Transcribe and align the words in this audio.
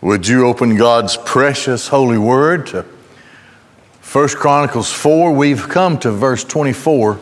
Would 0.00 0.28
you 0.28 0.46
open 0.46 0.76
God's 0.76 1.16
precious 1.16 1.88
holy 1.88 2.18
word 2.18 2.68
to 2.68 2.84
1 4.12 4.28
Chronicles 4.28 4.92
4? 4.92 5.32
We've 5.32 5.68
come 5.68 5.98
to 5.98 6.12
verse 6.12 6.44
24. 6.44 7.18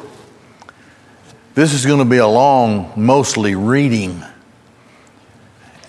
This 1.55 1.73
is 1.73 1.87
going 1.87 2.01
to 2.01 2.05
be 2.05 2.19
a 2.19 2.27
long, 2.27 2.93
mostly 2.95 3.55
reading 3.55 4.23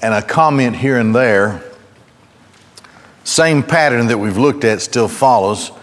and 0.02 0.14
a 0.14 0.22
comment 0.22 0.78
here 0.78 0.98
and 0.98 1.14
there. 1.14 1.62
Same 3.26 3.64
pattern 3.64 4.08
that 4.08 4.20
we've 4.20 4.38
looked 4.38 4.64
at 4.64 4.80
still 4.82 5.10
follows. 5.10 5.74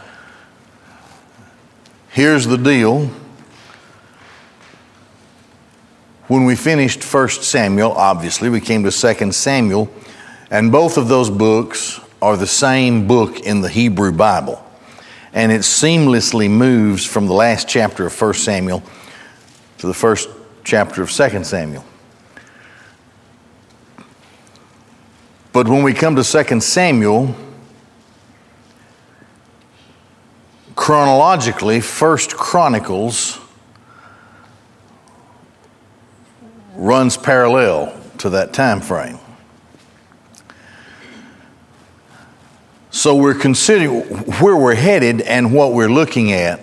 Here's 2.09 2.46
the 2.46 2.57
deal. 2.57 3.11
When 6.29 6.46
we 6.46 6.57
finished 6.57 7.05
1 7.05 7.29
Samuel, 7.29 7.93
obviously, 7.93 8.48
we 8.48 8.62
came 8.62 8.84
to 8.84 8.91
2 8.91 9.32
Samuel 9.32 9.93
and 10.55 10.71
both 10.71 10.98
of 10.98 11.09
those 11.09 11.30
books 11.30 12.00
are 12.23 12.36
the 12.36 12.46
same 12.46 13.08
book 13.08 13.40
in 13.40 13.61
the 13.61 13.68
Hebrew 13.68 14.12
Bible. 14.12 14.64
And 15.32 15.50
it 15.50 15.62
seamlessly 15.62 16.49
moves 16.49 17.04
from 17.04 17.26
the 17.26 17.32
last 17.32 17.67
chapter 17.67 18.07
of 18.07 18.21
1 18.21 18.35
Samuel 18.35 18.81
to 19.79 19.89
the 19.89 19.93
first 19.93 20.29
chapter 20.62 21.03
of 21.03 21.11
2 21.11 21.43
Samuel. 21.43 21.85
But 25.53 25.67
when 25.67 25.82
we 25.82 25.93
come 25.93 26.14
to 26.14 26.22
2 26.22 26.61
Samuel, 26.61 27.34
chronologically, 30.76 31.81
First 31.81 32.36
Chronicles 32.36 33.41
runs 36.77 37.17
parallel 37.17 38.00
to 38.19 38.31
that 38.31 38.53
time 38.53 38.81
frame. 38.81 39.19
So 42.94 43.16
we're 43.16 43.34
considering 43.34 44.03
where 44.39 44.56
we're 44.56 44.77
headed 44.77 45.20
and 45.23 45.53
what 45.53 45.73
we're 45.73 45.89
looking 45.89 46.31
at 46.31 46.61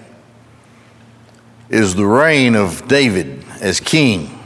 is 1.69 1.93
the 1.93 2.05
reign 2.05 2.55
of 2.55 2.87
David 2.87 3.43
as 3.59 3.81
king. 3.81 4.39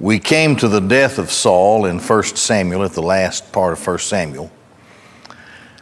We 0.00 0.18
came 0.18 0.56
to 0.56 0.66
the 0.66 0.80
death 0.80 1.18
of 1.20 1.30
Saul 1.30 1.86
in 1.86 2.00
1 2.00 2.22
Samuel 2.24 2.82
at 2.82 2.94
the 2.94 3.00
last 3.00 3.52
part 3.52 3.72
of 3.74 3.86
1 3.86 3.98
Samuel. 4.00 4.50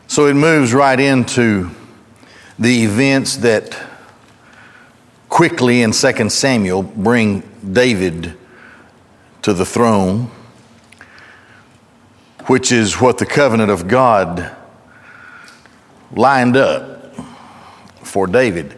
So 0.06 0.26
it 0.26 0.34
moves 0.34 0.74
right 0.74 1.00
into 1.00 1.70
the 2.58 2.84
events 2.84 3.36
that 3.38 3.74
quickly 5.30 5.80
in 5.80 5.92
2 5.92 6.28
Samuel 6.28 6.82
bring 6.82 7.42
David 7.72 8.36
to 9.40 9.54
the 9.54 9.64
throne 9.64 10.30
which 12.46 12.72
is 12.72 13.00
what 13.00 13.18
the 13.18 13.26
covenant 13.26 13.70
of 13.70 13.88
God 13.88 14.54
lined 16.12 16.56
up 16.56 17.14
for 18.02 18.26
David. 18.26 18.76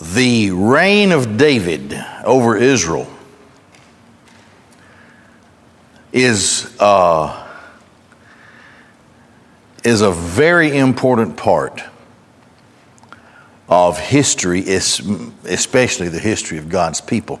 The 0.00 0.50
reign 0.50 1.12
of 1.12 1.36
David 1.36 1.92
over 2.24 2.56
Israel 2.56 3.08
is, 6.12 6.74
uh, 6.80 7.46
is 9.84 10.00
a 10.00 10.10
very 10.10 10.76
important 10.76 11.36
part 11.36 11.82
of 13.68 13.98
history, 13.98 14.68
especially 14.68 16.08
the 16.08 16.18
history 16.18 16.58
of 16.58 16.68
God's 16.68 17.00
people. 17.00 17.40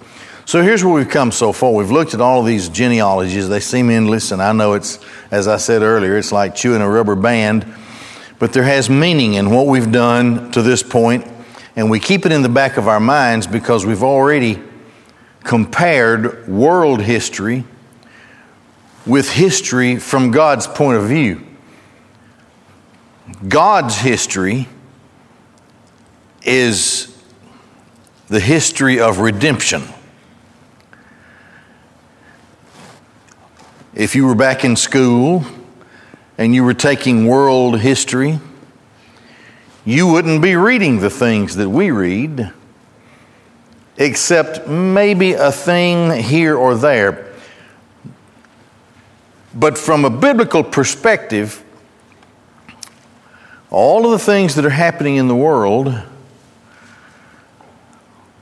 So 0.50 0.60
here's 0.64 0.82
where 0.82 0.92
we've 0.92 1.08
come 1.08 1.30
so 1.30 1.52
far. 1.52 1.72
We've 1.72 1.92
looked 1.92 2.12
at 2.12 2.20
all 2.20 2.40
of 2.40 2.46
these 2.46 2.68
genealogies. 2.68 3.48
They 3.48 3.60
seem 3.60 3.88
endless, 3.88 4.32
and 4.32 4.42
I 4.42 4.50
know 4.50 4.72
it's, 4.72 4.98
as 5.30 5.46
I 5.46 5.58
said 5.58 5.82
earlier, 5.82 6.18
it's 6.18 6.32
like 6.32 6.56
chewing 6.56 6.82
a 6.82 6.90
rubber 6.90 7.14
band, 7.14 7.72
but 8.40 8.52
there 8.52 8.64
has 8.64 8.90
meaning 8.90 9.34
in 9.34 9.50
what 9.50 9.68
we've 9.68 9.92
done 9.92 10.50
to 10.50 10.60
this 10.60 10.82
point, 10.82 11.24
and 11.76 11.88
we 11.88 12.00
keep 12.00 12.26
it 12.26 12.32
in 12.32 12.42
the 12.42 12.48
back 12.48 12.78
of 12.78 12.88
our 12.88 12.98
minds 12.98 13.46
because 13.46 13.86
we've 13.86 14.02
already 14.02 14.60
compared 15.44 16.48
world 16.48 17.00
history 17.00 17.62
with 19.06 19.30
history 19.30 19.98
from 19.98 20.32
God's 20.32 20.66
point 20.66 20.98
of 20.98 21.06
view. 21.06 21.46
God's 23.46 23.98
history 23.98 24.66
is 26.42 27.16
the 28.26 28.40
history 28.40 28.98
of 28.98 29.20
redemption. 29.20 29.84
If 33.94 34.14
you 34.14 34.24
were 34.24 34.36
back 34.36 34.64
in 34.64 34.76
school 34.76 35.44
and 36.38 36.54
you 36.54 36.62
were 36.62 36.74
taking 36.74 37.26
world 37.26 37.80
history, 37.80 38.38
you 39.84 40.06
wouldn't 40.06 40.42
be 40.42 40.54
reading 40.54 41.00
the 41.00 41.10
things 41.10 41.56
that 41.56 41.68
we 41.68 41.90
read, 41.90 42.52
except 43.96 44.68
maybe 44.68 45.32
a 45.32 45.50
thing 45.50 46.22
here 46.22 46.56
or 46.56 46.76
there. 46.76 47.34
But 49.56 49.76
from 49.76 50.04
a 50.04 50.10
biblical 50.10 50.62
perspective, 50.62 51.64
all 53.70 54.04
of 54.04 54.12
the 54.12 54.20
things 54.20 54.54
that 54.54 54.64
are 54.64 54.70
happening 54.70 55.16
in 55.16 55.26
the 55.26 55.34
world 55.34 56.00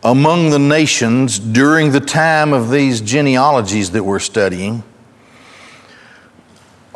among 0.04 0.50
the 0.50 0.58
nations 0.58 1.38
during 1.38 1.92
the 1.92 2.00
time 2.00 2.53
of 2.53 2.70
these 2.70 3.00
genealogies 3.00 3.92
that 3.92 4.04
we're 4.04 4.19
studying 4.19 4.82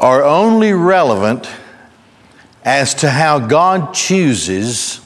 are 0.03 0.25
only 0.25 0.73
relevant 0.73 1.49
as 2.65 2.93
to 2.93 3.09
how 3.09 3.39
God 3.39 3.95
chooses 3.95 5.01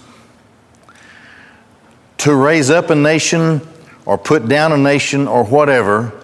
to 2.17 2.35
raise 2.35 2.71
up 2.71 2.89
a 2.89 2.95
nation 2.95 3.61
or 4.07 4.17
put 4.17 4.49
down 4.49 4.73
a 4.73 4.79
nation 4.79 5.29
or 5.29 5.45
whatever 5.45 6.19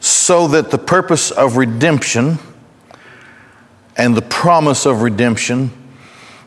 so 0.00 0.48
that 0.48 0.72
the 0.72 0.78
purpose 0.78 1.30
of 1.30 1.56
redemption 1.56 2.38
and 3.96 4.16
the 4.16 4.22
promise 4.22 4.84
of 4.84 5.02
redemption 5.02 5.70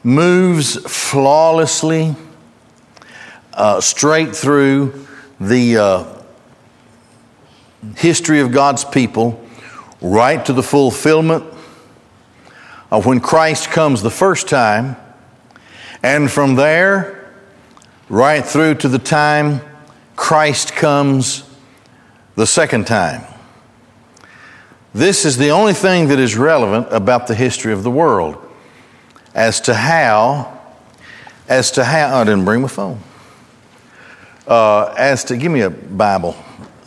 moves 0.03 0.75
flawlessly 0.75 2.13
uh, 3.53 3.79
straight 3.79 4.35
through 4.35 5.07
the 5.39 5.77
uh, 5.77 6.03
history 7.95 8.41
of 8.41 8.51
God's 8.51 8.83
people 8.83 9.46
right 10.01 10.45
to 10.45 10.53
the 10.53 10.63
fulfillment 10.63 11.43
of 12.91 13.05
when 13.05 13.19
Christ 13.19 13.69
comes 13.69 14.01
the 14.01 14.11
first 14.11 14.47
time, 14.47 14.95
and 16.03 16.31
from 16.31 16.55
there, 16.55 17.33
right 18.09 18.45
through 18.45 18.75
to 18.75 18.87
the 18.87 18.99
time 18.99 19.61
Christ 20.15 20.73
comes 20.73 21.43
the 22.35 22.47
second 22.47 22.87
time. 22.87 23.23
This 24.93 25.25
is 25.25 25.37
the 25.37 25.51
only 25.51 25.73
thing 25.73 26.07
that 26.07 26.19
is 26.19 26.37
relevant 26.37 26.87
about 26.91 27.27
the 27.27 27.35
history 27.35 27.73
of 27.73 27.83
the 27.83 27.91
world 27.91 28.37
as 29.35 29.61
to 29.61 29.73
how, 29.73 30.59
as 31.47 31.71
to 31.71 31.83
how, 31.83 32.17
I 32.19 32.23
didn't 32.23 32.45
bring 32.45 32.61
my 32.61 32.67
phone. 32.67 32.99
Uh, 34.47 34.93
as 34.97 35.25
to, 35.25 35.37
give 35.37 35.51
me 35.51 35.61
a 35.61 35.69
Bible. 35.69 36.35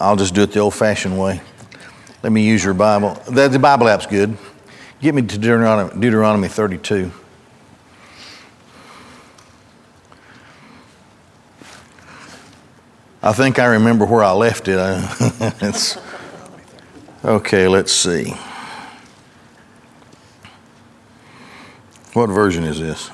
I'll 0.00 0.16
just 0.16 0.34
do 0.34 0.42
it 0.42 0.52
the 0.52 0.60
old 0.60 0.74
fashioned 0.74 1.18
way. 1.18 1.40
Let 2.22 2.32
me 2.32 2.46
use 2.46 2.62
your 2.62 2.74
Bible. 2.74 3.14
The, 3.28 3.48
the 3.48 3.58
Bible 3.58 3.88
app's 3.88 4.06
good. 4.06 4.36
Get 5.00 5.14
me 5.14 5.22
to 5.22 5.38
Deuteronomy, 5.38 5.98
Deuteronomy 5.98 6.48
32. 6.48 7.10
I 13.22 13.32
think 13.32 13.58
I 13.58 13.66
remember 13.66 14.04
where 14.04 14.22
I 14.22 14.32
left 14.32 14.68
it. 14.68 14.78
it's, 15.62 15.98
okay, 17.24 17.68
let's 17.68 17.92
see. 17.92 18.34
What 22.12 22.28
version 22.28 22.64
is 22.64 22.80
this? 22.80 23.10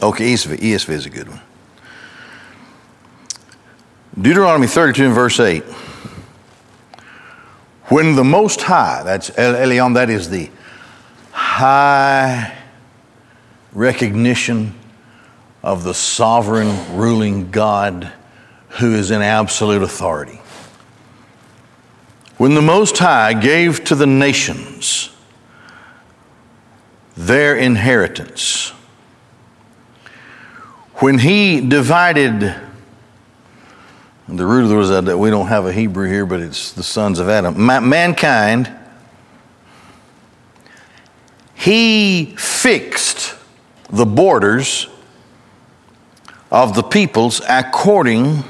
Okay, 0.00 0.32
ESV, 0.32 0.58
ESV 0.58 0.88
is 0.90 1.06
a 1.06 1.10
good 1.10 1.28
one. 1.28 1.40
Deuteronomy 4.20 4.66
32 4.66 5.06
and 5.06 5.14
verse 5.14 5.40
8. 5.40 5.64
When 7.92 8.16
the 8.16 8.24
Most 8.24 8.62
High, 8.62 9.02
that's 9.02 9.30
El 9.36 9.52
Elyon, 9.52 9.96
that 9.96 10.08
is 10.08 10.30
the 10.30 10.48
high 11.30 12.50
recognition 13.74 14.74
of 15.62 15.84
the 15.84 15.92
sovereign 15.92 16.96
ruling 16.96 17.50
God 17.50 18.10
who 18.80 18.94
is 18.94 19.10
in 19.10 19.20
absolute 19.20 19.82
authority. 19.82 20.40
When 22.38 22.54
the 22.54 22.62
Most 22.62 22.96
High 22.96 23.34
gave 23.34 23.84
to 23.84 23.94
the 23.94 24.06
nations 24.06 25.10
their 27.14 27.54
inheritance, 27.54 28.70
when 30.94 31.18
He 31.18 31.60
divided 31.60 32.54
the 34.36 34.46
root 34.46 34.64
of 34.64 34.68
the 34.70 34.76
word 34.76 35.04
that 35.04 35.18
we 35.18 35.30
don't 35.30 35.48
have 35.48 35.66
a 35.66 35.72
Hebrew 35.72 36.08
here, 36.08 36.24
but 36.24 36.40
it's 36.40 36.72
the 36.72 36.82
sons 36.82 37.18
of 37.18 37.28
Adam. 37.28 37.60
Ma- 37.60 37.80
mankind, 37.80 38.70
he 41.54 42.34
fixed 42.36 43.34
the 43.90 44.06
borders 44.06 44.88
of 46.50 46.74
the 46.74 46.82
peoples 46.82 47.40
according, 47.48 48.42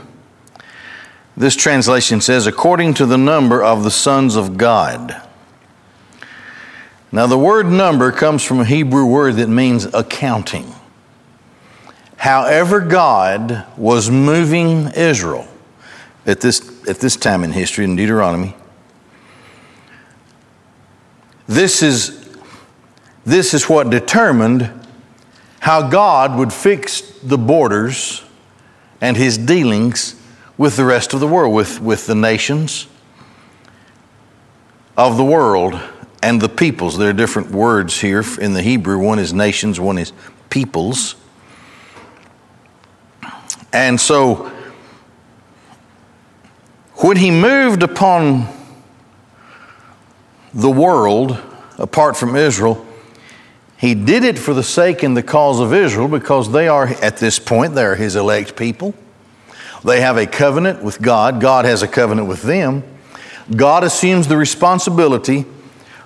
this 1.37 1.57
translation 1.57 2.21
says, 2.21 2.47
according 2.47 2.95
to 2.95 3.07
the 3.07 3.19
number 3.19 3.63
of 3.63 3.85
the 3.85 3.91
sons 3.91 4.37
of 4.37 4.57
God. 4.57 5.21
Now, 7.11 7.27
the 7.27 7.39
word 7.39 7.67
number 7.67 8.11
comes 8.13 8.43
from 8.43 8.61
a 8.61 8.65
Hebrew 8.65 9.05
word 9.05 9.37
that 9.37 9.49
means 9.49 9.85
accounting. 9.85 10.73
However, 12.17 12.81
God 12.81 13.67
was 13.77 14.11
moving 14.11 14.89
Israel 14.95 15.47
at 16.27 16.41
this, 16.41 16.89
at 16.89 16.99
this 16.99 17.17
time 17.17 17.45
in 17.45 17.53
history 17.53 17.85
in 17.85 17.97
Deuteronomy, 17.97 18.55
this 21.47 21.83
is, 21.83 22.29
this 23.25 23.55
is 23.55 23.69
what 23.69 23.91
determined 23.91 24.71
how 25.61 25.89
God 25.89 26.39
would 26.39 26.53
fix 26.53 27.01
the 27.23 27.39
borders 27.39 28.25
and 29.01 29.17
his 29.17 29.37
dealings 29.39 30.21
with 30.57 30.77
the 30.77 30.85
rest 30.85 31.13
of 31.15 31.21
the 31.21 31.27
world, 31.27 31.55
with, 31.55 31.81
with 31.81 32.07
the 32.07 32.15
nations 32.15 32.87
of 34.97 35.17
the 35.17 35.25
world 35.25 35.79
and 36.23 36.41
the 36.41 36.49
peoples. 36.49 36.99
There 36.99 37.11
are 37.11 37.15
different 37.15 37.51
words 37.51 38.01
here 38.01 38.25
in 38.41 38.55
the 38.55 38.63
Hebrew. 38.63 38.99
One 38.99 39.19
is 39.19 39.33
nations, 39.33 39.81
one 39.81 39.99
is 39.99 40.13
peoples. 40.51 41.17
And 43.73 44.01
so, 44.01 44.53
when 47.03 47.17
he 47.17 47.33
moved 47.33 47.83
upon 47.83 48.47
the 50.55 50.71
world 50.71 51.37
apart 51.77 52.17
from 52.17 52.37
Israel, 52.37 52.87
he 53.77 53.95
did 53.95 54.23
it 54.23 54.39
for 54.39 54.55
the 54.55 54.63
sake 54.63 55.03
and 55.03 55.17
the 55.17 55.23
cause 55.23 55.59
of 55.59 55.75
Israel 55.75 56.07
because 56.07 56.53
they 56.53 56.69
are, 56.69 56.87
at 56.87 57.17
this 57.17 57.41
point, 57.41 57.75
they 57.75 57.83
are 57.83 57.97
his 57.97 58.15
elect 58.15 58.55
people. 58.55 58.95
They 59.85 60.01
have 60.01 60.17
a 60.17 60.27
covenant 60.27 60.85
with 60.85 61.03
God, 61.03 61.41
God 61.41 61.65
has 61.65 61.83
a 61.83 61.89
covenant 61.89 62.29
with 62.29 62.43
them. 62.43 62.85
God 63.55 63.83
assumes 63.83 64.29
the 64.29 64.37
responsibility 64.37 65.45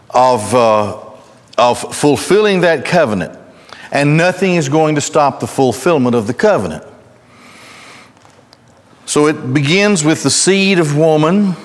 of, 0.09 0.55
uh, 0.55 0.99
of 1.59 1.95
fulfilling 1.95 2.63
that 2.63 2.87
covenant, 2.87 3.39
and 3.93 4.17
nothing 4.17 4.55
is 4.55 4.71
going 4.71 4.95
to 4.95 5.03
stop 5.03 5.41
the 5.41 5.47
fulfillment 5.47 6.17
of 6.17 6.27
the 6.27 6.35
covenant. 6.35 6.85
So 9.17 9.29
it 9.29 9.55
begins 9.55 10.05
with 10.05 10.23
the 10.25 10.31
seed 10.31 10.79
of 10.79 10.95
woman 10.95 11.57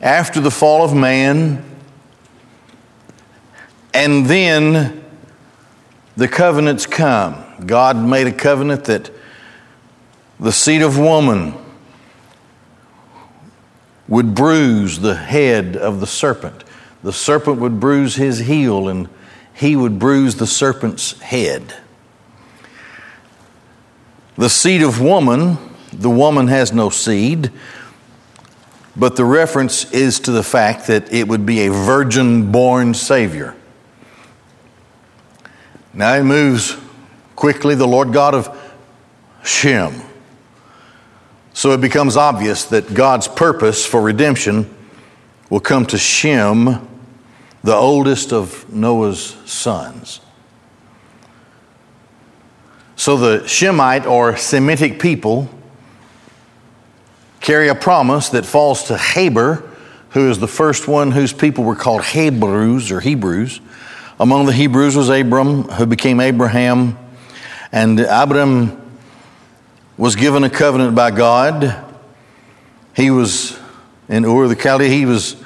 after 0.00 0.40
the 0.40 0.50
fall 0.50 0.86
of 0.86 0.94
man, 0.94 1.62
and 3.92 4.24
then 4.24 5.04
the 6.16 6.26
covenants 6.28 6.86
come. 6.86 7.44
God 7.66 7.98
made 7.98 8.26
a 8.26 8.32
covenant 8.32 8.86
that 8.86 9.10
the 10.40 10.50
seed 10.50 10.80
of 10.80 10.98
woman 10.98 11.52
would 14.08 14.34
bruise 14.34 15.00
the 15.00 15.14
head 15.14 15.76
of 15.76 16.00
the 16.00 16.06
serpent. 16.06 16.64
The 17.02 17.12
serpent 17.12 17.60
would 17.60 17.80
bruise 17.80 18.16
his 18.16 18.38
heel, 18.38 18.88
and 18.88 19.10
he 19.52 19.76
would 19.76 19.98
bruise 19.98 20.36
the 20.36 20.46
serpent's 20.46 21.20
head. 21.20 21.74
The 24.38 24.48
seed 24.48 24.80
of 24.80 25.02
woman 25.02 25.58
the 25.98 26.10
woman 26.10 26.48
has 26.48 26.72
no 26.72 26.90
seed, 26.90 27.50
but 28.96 29.16
the 29.16 29.24
reference 29.24 29.90
is 29.92 30.20
to 30.20 30.30
the 30.30 30.42
fact 30.42 30.86
that 30.86 31.12
it 31.12 31.28
would 31.28 31.44
be 31.46 31.66
a 31.66 31.70
virgin 31.70 32.50
born 32.50 32.94
Savior. 32.94 33.54
Now 35.92 36.16
he 36.16 36.22
moves 36.22 36.76
quickly, 37.34 37.74
the 37.74 37.86
Lord 37.86 38.12
God 38.12 38.34
of 38.34 38.74
Shem. 39.44 40.02
So 41.52 41.72
it 41.72 41.80
becomes 41.80 42.16
obvious 42.16 42.64
that 42.66 42.92
God's 42.92 43.28
purpose 43.28 43.86
for 43.86 44.02
redemption 44.02 44.74
will 45.48 45.60
come 45.60 45.86
to 45.86 45.98
Shem, 45.98 46.86
the 47.62 47.74
oldest 47.74 48.32
of 48.32 48.70
Noah's 48.72 49.36
sons. 49.46 50.20
So 52.96 53.16
the 53.16 53.46
Shemite 53.46 54.06
or 54.06 54.36
Semitic 54.36 55.00
people 55.00 55.48
carry 57.46 57.68
a 57.68 57.74
promise 57.76 58.30
that 58.30 58.44
falls 58.44 58.82
to 58.88 58.98
Haber, 58.98 59.62
who 60.10 60.28
is 60.28 60.40
the 60.40 60.48
first 60.48 60.88
one 60.88 61.12
whose 61.12 61.32
people 61.32 61.62
were 61.62 61.76
called 61.76 62.04
Hebrews 62.04 62.90
or 62.90 62.98
Hebrews. 62.98 63.60
Among 64.18 64.46
the 64.46 64.52
Hebrews 64.52 64.96
was 64.96 65.10
Abram, 65.10 65.62
who 65.62 65.86
became 65.86 66.18
Abraham. 66.18 66.98
And 67.70 68.00
Abram 68.00 68.82
was 69.96 70.16
given 70.16 70.42
a 70.42 70.50
covenant 70.50 70.96
by 70.96 71.12
God. 71.12 71.84
He 72.96 73.12
was 73.12 73.56
in 74.08 74.24
Ur 74.24 74.48
the 74.48 74.56
Chaldees. 74.60 74.90
He 74.90 75.06
was, 75.06 75.36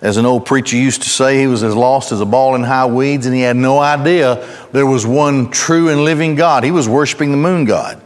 as 0.00 0.16
an 0.16 0.24
old 0.24 0.46
preacher 0.46 0.78
used 0.78 1.02
to 1.02 1.10
say, 1.10 1.40
he 1.40 1.46
was 1.46 1.62
as 1.62 1.76
lost 1.76 2.10
as 2.10 2.22
a 2.22 2.26
ball 2.26 2.54
in 2.54 2.62
high 2.62 2.86
weeds, 2.86 3.26
and 3.26 3.34
he 3.34 3.42
had 3.42 3.56
no 3.56 3.80
idea 3.80 4.48
there 4.72 4.86
was 4.86 5.06
one 5.06 5.50
true 5.50 5.90
and 5.90 6.06
living 6.06 6.36
God. 6.36 6.64
He 6.64 6.70
was 6.70 6.88
worshiping 6.88 7.32
the 7.32 7.36
moon 7.36 7.66
god 7.66 8.00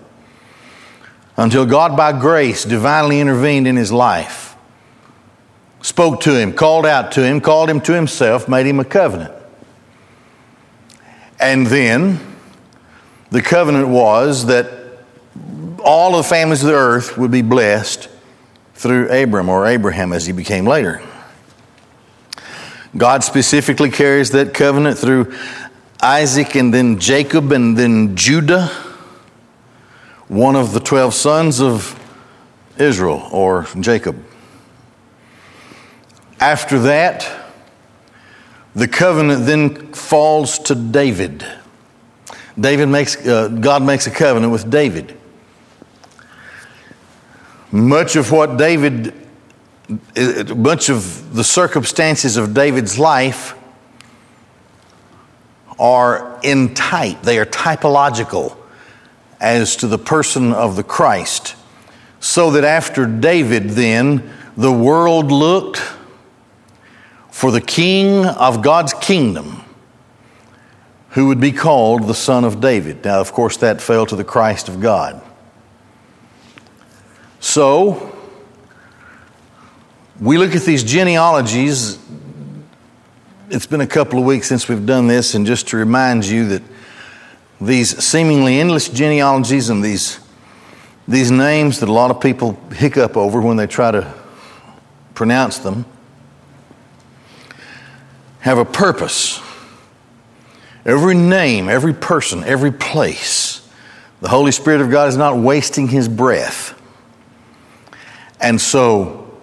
until 1.37 1.67
God, 1.67 1.97
by 1.97 2.19
grace, 2.19 2.65
divinely 2.65 3.21
intervened 3.21 3.67
in 3.67 3.77
his 3.77 3.91
life, 3.93 4.57
spoke 5.83 6.21
to 6.21 6.39
him, 6.39 6.53
called 6.53 6.87
out 6.87 7.13
to 7.13 7.25
him, 7.25 7.41
called 7.41 7.69
him 7.69 7.81
to 7.83 7.93
himself, 7.93 8.49
made 8.49 8.67
him 8.67 8.81
a 8.81 8.85
covenant. 8.85 9.35
And 11.41 11.67
then 11.67 12.21
the 13.31 13.43
covenant 13.43 13.89
was 13.89 14.47
that 14.47 14.71
all 15.85 16.15
of 16.15 16.25
the 16.25 16.29
families 16.29 16.63
of 16.63 16.69
the 16.69 16.75
earth 16.75 17.19
would 17.19 17.31
be 17.31 17.43
blessed 17.43 18.09
through 18.75 19.09
Abram 19.11 19.49
or 19.49 19.67
Abraham 19.67 20.13
as 20.13 20.27
he 20.27 20.33
became 20.33 20.67
later. 20.67 21.03
God 22.97 23.25
specifically 23.25 23.91
carries 23.91 24.31
that 24.31 24.55
covenant 24.55 24.99
through 24.99 25.35
Isaac 26.01 26.55
and 26.55 26.73
then 26.73 27.01
Jacob 27.01 27.51
and 27.51 27.77
then 27.77 28.15
Judah 28.15 28.71
one 30.35 30.57
of 30.57 30.73
the 30.73 30.81
12 30.81 31.15
sons 31.15 31.61
of 31.61 31.97
Israel 32.77 33.29
or 33.31 33.69
Jacob. 33.79 34.21
After 36.41 36.81
that, 36.81 37.53
the 38.75 38.89
covenant 38.89 39.47
then 39.47 39.93
falls 39.93 40.59
to 40.59 40.75
David. 40.75 41.47
David 42.59 42.89
makes, 42.89 43.17
uh, 43.25 43.47
God 43.47 43.85
makes 43.85 44.09
a 44.09 44.11
covenant 44.11 44.53
with 44.53 44.69
David. 44.69 45.17
Much 47.71 48.17
of 48.17 48.33
what 48.33 48.57
David, 48.57 49.15
much 50.57 50.91
of 50.91 51.33
the 51.35 51.45
circumstances 51.45 52.37
of 52.37 52.55
David's 52.55 52.99
life 52.99 53.55
are 55.79 56.41
in 56.43 56.75
type, 56.75 57.23
they 57.23 57.39
are 57.39 57.47
typological 57.47 58.57
as 59.41 59.77
to 59.77 59.87
the 59.87 59.99
person 59.99 60.53
of 60.53 60.77
the 60.77 60.85
Christ, 60.85 61.57
so 62.21 62.51
that 62.53 62.65
after 62.65 63.07
David, 63.07 63.71
then, 63.71 64.31
the 64.57 64.73
world 64.73 65.33
looked 65.33 65.83
for 67.31 67.51
the 67.51 67.61
king 67.61 68.25
of 68.25 68.63
God's 68.63 68.95
kingdom 68.95 69.65
who 71.11 71.29
would 71.29 71.41
be 71.41 71.53
called 71.53 72.09
the 72.09 72.15
Son 72.15 72.45
of 72.45 72.61
David. 72.61 73.05
Now, 73.05 73.21
of 73.21 73.33
course, 73.33 73.57
that 73.59 73.81
fell 73.81 74.05
to 74.07 74.17
the 74.17 74.25
Christ 74.25 74.69
of 74.69 74.81
God. 74.81 75.23
So, 77.39 78.17
we 80.21 80.39
look 80.39 80.55
at 80.57 80.63
these 80.63 80.83
genealogies. 80.83 81.99
It's 83.51 83.67
been 83.67 83.81
a 83.81 83.87
couple 83.87 84.19
of 84.19 84.25
weeks 84.25 84.49
since 84.49 84.69
we've 84.69 84.87
done 84.87 85.07
this, 85.07 85.35
and 85.35 85.47
just 85.47 85.69
to 85.69 85.77
remind 85.77 86.25
you 86.25 86.49
that 86.49 86.63
these 87.61 88.03
seemingly 88.03 88.61
endless 88.61 88.89
genealogies 88.89 89.71
and 89.71 89.83
these, 89.83 90.21
these 91.07 91.31
names 91.31 91.81
that 91.81 91.89
a 91.89 91.93
lot 91.93 92.11
of 92.11 92.21
people 92.21 92.59
hiccup 92.73 93.17
over 93.17 93.41
when 93.41 93.57
they 93.57 93.67
try 93.67 93.91
to 93.91 94.13
pronounce 95.15 95.59
them 95.59 95.87
have 98.45 98.59
a 98.59 98.65
purpose. 98.65 99.41
Every 100.85 101.15
name, 101.15 101.71
every 101.71 101.95
person, 101.95 102.45
every 102.45 102.73
place, 102.73 103.67
the 104.21 104.29
Holy 104.29 104.53
Spirit 104.53 104.83
of 104.83 104.91
God 104.91 105.09
is 105.09 105.17
not 105.17 105.39
wasting 105.39 105.89
his 105.89 106.11
breath. 106.11 106.79
And 108.43 108.61
so, 108.61 109.41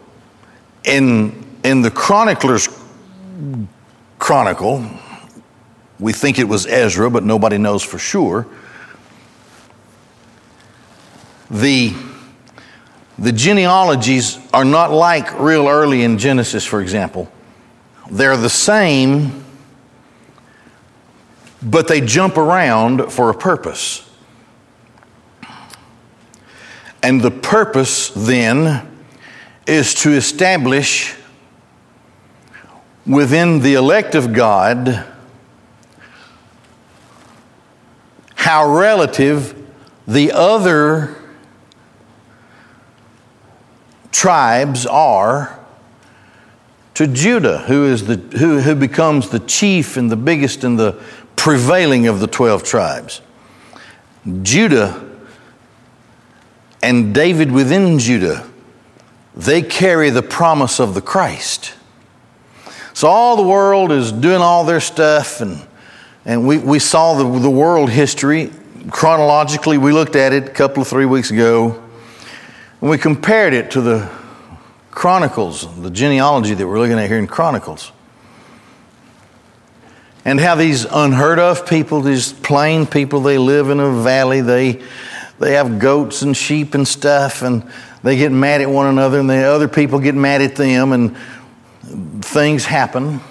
in, 0.83 1.43
in 1.63 1.81
the 1.81 1.89
chronicler's 1.89 2.69
chronicle, 4.19 4.85
we 6.01 6.11
think 6.11 6.39
it 6.39 6.49
was 6.49 6.65
Ezra, 6.65 7.09
but 7.11 7.23
nobody 7.23 7.59
knows 7.59 7.83
for 7.83 7.99
sure. 7.99 8.47
The 11.51 11.93
the 13.19 13.31
genealogies 13.31 14.39
are 14.51 14.65
not 14.65 14.91
like 14.91 15.39
real 15.39 15.67
early 15.67 16.01
in 16.01 16.17
Genesis, 16.17 16.65
for 16.65 16.81
example. 16.81 17.31
They're 18.09 18.35
the 18.35 18.49
same, 18.49 19.45
but 21.61 21.87
they 21.87 22.01
jump 22.01 22.37
around 22.37 23.11
for 23.11 23.29
a 23.29 23.35
purpose. 23.35 24.09
And 27.03 27.21
the 27.21 27.29
purpose 27.29 28.09
then 28.15 28.89
is 29.67 29.93
to 29.95 30.11
establish 30.13 31.15
within 33.05 33.59
the 33.59 33.75
elect 33.75 34.15
of 34.15 34.33
God 34.33 35.05
how 38.41 38.67
relative 38.67 39.55
the 40.07 40.31
other 40.31 41.15
tribes 44.11 44.87
are 44.87 45.59
to 46.95 47.05
Judah, 47.05 47.59
who, 47.59 47.85
is 47.85 48.07
the, 48.07 48.15
who, 48.15 48.59
who 48.59 48.73
becomes 48.73 49.29
the 49.29 49.39
chief 49.41 49.95
and 49.95 50.11
the 50.11 50.15
biggest 50.15 50.63
and 50.63 50.79
the 50.79 50.99
prevailing 51.35 52.07
of 52.07 52.19
the 52.19 52.25
12 52.25 52.63
tribes. 52.63 53.21
Judah 54.41 55.07
and 56.81 57.13
David 57.13 57.51
within 57.51 57.99
Judah, 57.99 58.49
they 59.35 59.61
carry 59.61 60.09
the 60.09 60.23
promise 60.23 60.79
of 60.79 60.95
the 60.95 61.01
Christ. 61.01 61.75
So 62.93 63.07
all 63.07 63.35
the 63.35 63.47
world 63.47 63.91
is 63.91 64.11
doing 64.11 64.41
all 64.41 64.65
their 64.65 64.81
stuff, 64.81 65.41
and, 65.41 65.61
and 66.25 66.47
we, 66.47 66.57
we 66.57 66.79
saw 66.79 67.15
the, 67.15 67.39
the 67.39 67.49
world 67.49 67.89
history 67.89 68.51
chronologically. 68.89 69.77
We 69.77 69.91
looked 69.91 70.15
at 70.15 70.33
it 70.33 70.47
a 70.47 70.51
couple 70.51 70.81
of 70.81 70.87
three 70.87 71.05
weeks 71.05 71.31
ago, 71.31 71.81
and 72.79 72.89
we 72.89 72.97
compared 72.97 73.53
it 73.53 73.71
to 73.71 73.81
the 73.81 74.09
Chronicles, 74.91 75.81
the 75.81 75.89
genealogy 75.89 76.53
that 76.53 76.67
we're 76.67 76.77
looking 76.77 76.99
at 76.99 77.07
here 77.07 77.17
in 77.17 77.27
Chronicles. 77.27 77.91
And 80.25 80.39
how 80.39 80.55
these 80.55 80.85
unheard 80.85 81.39
of 81.39 81.65
people, 81.65 82.01
these 82.01 82.33
plain 82.33 82.85
people, 82.85 83.21
they 83.21 83.37
live 83.37 83.69
in 83.69 83.79
a 83.79 83.91
valley, 84.03 84.41
they, 84.41 84.83
they 85.39 85.53
have 85.53 85.79
goats 85.79 86.21
and 86.21 86.37
sheep 86.37 86.75
and 86.75 86.87
stuff, 86.87 87.41
and 87.41 87.67
they 88.03 88.17
get 88.17 88.31
mad 88.31 88.61
at 88.61 88.69
one 88.69 88.87
another, 88.87 89.19
and 89.19 89.29
the 89.29 89.43
other 89.43 89.67
people 89.67 89.99
get 89.99 90.13
mad 90.13 90.41
at 90.41 90.55
them, 90.55 90.91
and 90.91 92.23
things 92.23 92.65
happen. 92.65 93.21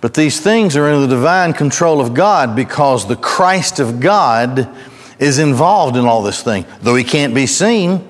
But 0.00 0.14
these 0.14 0.40
things 0.40 0.76
are 0.76 0.88
in 0.88 1.02
the 1.02 1.08
divine 1.08 1.52
control 1.52 2.00
of 2.00 2.14
God 2.14 2.56
because 2.56 3.06
the 3.06 3.16
Christ 3.16 3.80
of 3.80 4.00
God 4.00 4.74
is 5.18 5.38
involved 5.38 5.96
in 5.96 6.06
all 6.06 6.22
this 6.22 6.42
thing. 6.42 6.64
Though 6.80 6.94
he 6.94 7.04
can't 7.04 7.34
be 7.34 7.46
seen, 7.46 8.06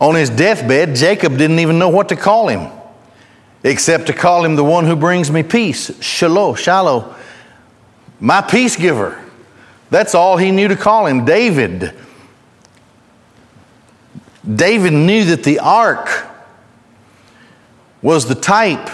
on 0.00 0.14
his 0.14 0.30
deathbed, 0.30 0.94
Jacob 0.94 1.36
didn't 1.36 1.60
even 1.60 1.78
know 1.78 1.88
what 1.88 2.08
to 2.08 2.16
call 2.16 2.48
him, 2.48 2.70
except 3.62 4.06
to 4.06 4.12
call 4.12 4.44
him 4.44 4.56
the 4.56 4.64
one 4.64 4.86
who 4.86 4.96
brings 4.96 5.30
me 5.30 5.42
peace, 5.42 6.02
Shalom, 6.02 6.56
Shalom, 6.56 7.14
my 8.20 8.40
peace 8.40 8.76
giver. 8.76 9.24
That's 9.90 10.14
all 10.14 10.36
he 10.36 10.50
knew 10.50 10.68
to 10.68 10.76
call 10.76 11.06
him, 11.06 11.24
David. 11.24 11.94
David 14.54 14.92
knew 14.92 15.24
that 15.26 15.44
the 15.44 15.60
ark 15.60 16.26
was 18.02 18.26
the 18.26 18.34
type 18.34 18.88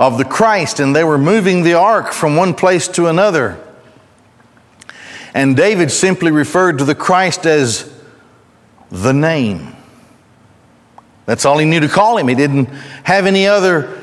of 0.00 0.16
the 0.16 0.24
Christ, 0.24 0.80
and 0.80 0.96
they 0.96 1.04
were 1.04 1.18
moving 1.18 1.62
the 1.62 1.74
ark 1.74 2.12
from 2.12 2.34
one 2.34 2.54
place 2.54 2.88
to 2.88 3.08
another. 3.08 3.62
And 5.34 5.54
David 5.54 5.90
simply 5.90 6.30
referred 6.30 6.78
to 6.78 6.84
the 6.84 6.94
Christ 6.94 7.44
as 7.44 7.92
the 8.90 9.12
name. 9.12 9.76
That's 11.26 11.44
all 11.44 11.58
he 11.58 11.66
knew 11.66 11.80
to 11.80 11.88
call 11.88 12.16
him. 12.16 12.28
He 12.28 12.34
didn't 12.34 12.64
have 13.04 13.26
any 13.26 13.46
other 13.46 14.00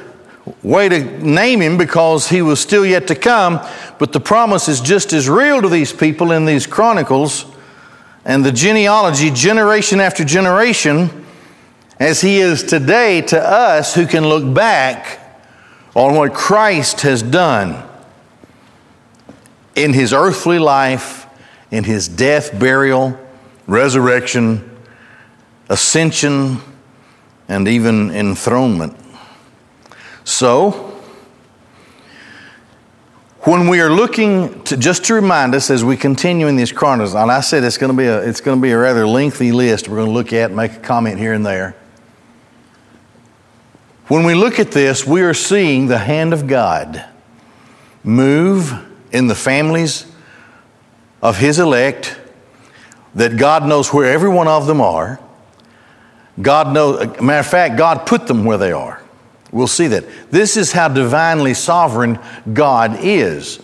way 0.62 0.88
to 0.88 1.00
name 1.25 1.63
him 1.63 1.80
because 1.80 2.30
he 2.30 2.44
was 2.44 2.60
still 2.60 2.86
yet 2.86 3.08
to 3.08 3.16
come. 3.16 3.60
But 3.98 4.13
the 4.13 4.20
promise 4.20 4.70
is 4.70 4.80
just 4.80 5.13
as 5.13 5.27
real 5.27 5.63
to 5.63 5.68
these 5.68 5.92
people 5.92 6.32
in 6.32 6.46
these 6.46 6.68
chronicles 6.68 7.48
and 8.24 8.46
the 8.46 8.51
genealogy, 8.51 9.32
generation 9.32 10.00
after 10.00 10.24
generation 10.24 11.25
as 12.00 12.22
He 12.22 12.38
is 12.38 12.62
today 12.62 13.22
to 13.24 13.42
us 13.42 13.96
who 13.96 14.06
can 14.06 14.27
look 14.27 14.54
back 14.54 15.26
on 15.98 16.13
what 16.13 16.32
Christ 16.32 17.01
has 17.01 17.24
done 17.24 17.84
in 19.75 19.94
His 19.94 20.13
earthly 20.13 20.60
life, 20.60 21.25
in 21.72 21.84
His 21.84 22.08
death, 22.08 22.58
burial, 22.58 23.20
resurrection, 23.66 24.77
ascension, 25.70 26.60
and 27.50 27.68
even 27.68 28.12
enthronement. 28.12 28.96
So, 30.24 30.72
when 33.39 33.68
we 33.68 33.82
are 33.82 33.89
looking 33.89 34.63
to 34.66 34.77
just 34.77 35.06
to 35.06 35.16
remind 35.16 35.56
us 35.56 35.72
as 35.72 35.84
we 35.84 35.98
continue 35.98 36.46
in 36.46 36.58
these 36.58 36.72
chronicles, 36.72 37.16
and 37.16 37.32
I 37.32 37.39
said 37.39 37.63
it's 37.63 37.80
going 37.80 37.92
to 37.92 37.98
be 37.98 38.06
a 38.06 38.22
it's 38.22 38.42
going 38.42 38.60
to 38.60 38.62
be 38.62 38.72
a 38.72 38.77
rather 38.77 39.08
lengthy 39.08 39.51
list. 39.51 39.89
We're 39.89 39.96
going 39.96 40.10
to 40.10 40.13
look 40.13 40.32
at 40.32 40.51
make 40.51 40.74
a 40.74 40.80
comment 40.80 41.18
here 41.18 41.34
and 41.34 41.44
there. 41.44 41.75
When 44.07 44.23
we 44.23 44.35
look 44.35 44.57
at 44.59 44.71
this, 44.71 45.05
we 45.05 45.21
are 45.21 45.33
seeing 45.33 45.87
the 45.87 45.97
hand 45.97 46.33
of 46.33 46.47
God 46.47 47.03
move 48.05 48.73
in 49.11 49.27
the 49.27 49.35
families 49.35 50.05
of 51.21 51.37
His 51.37 51.59
elect, 51.59 52.17
that 53.15 53.35
God 53.35 53.65
knows 53.65 53.93
where 53.93 54.09
every 54.09 54.29
one 54.29 54.47
of 54.47 54.65
them 54.65 54.79
are. 54.79 55.19
God 56.41 56.73
knows, 56.73 57.19
matter 57.19 57.39
of 57.39 57.47
fact, 57.47 57.77
God 57.77 58.05
put 58.05 58.27
them 58.27 58.45
where 58.45 58.57
they 58.57 58.71
are. 58.71 59.01
We'll 59.51 59.67
see 59.67 59.87
that. 59.87 60.05
This 60.31 60.55
is 60.55 60.71
how 60.71 60.87
divinely 60.87 61.53
sovereign 61.53 62.19
God 62.53 62.99
is. 63.01 63.59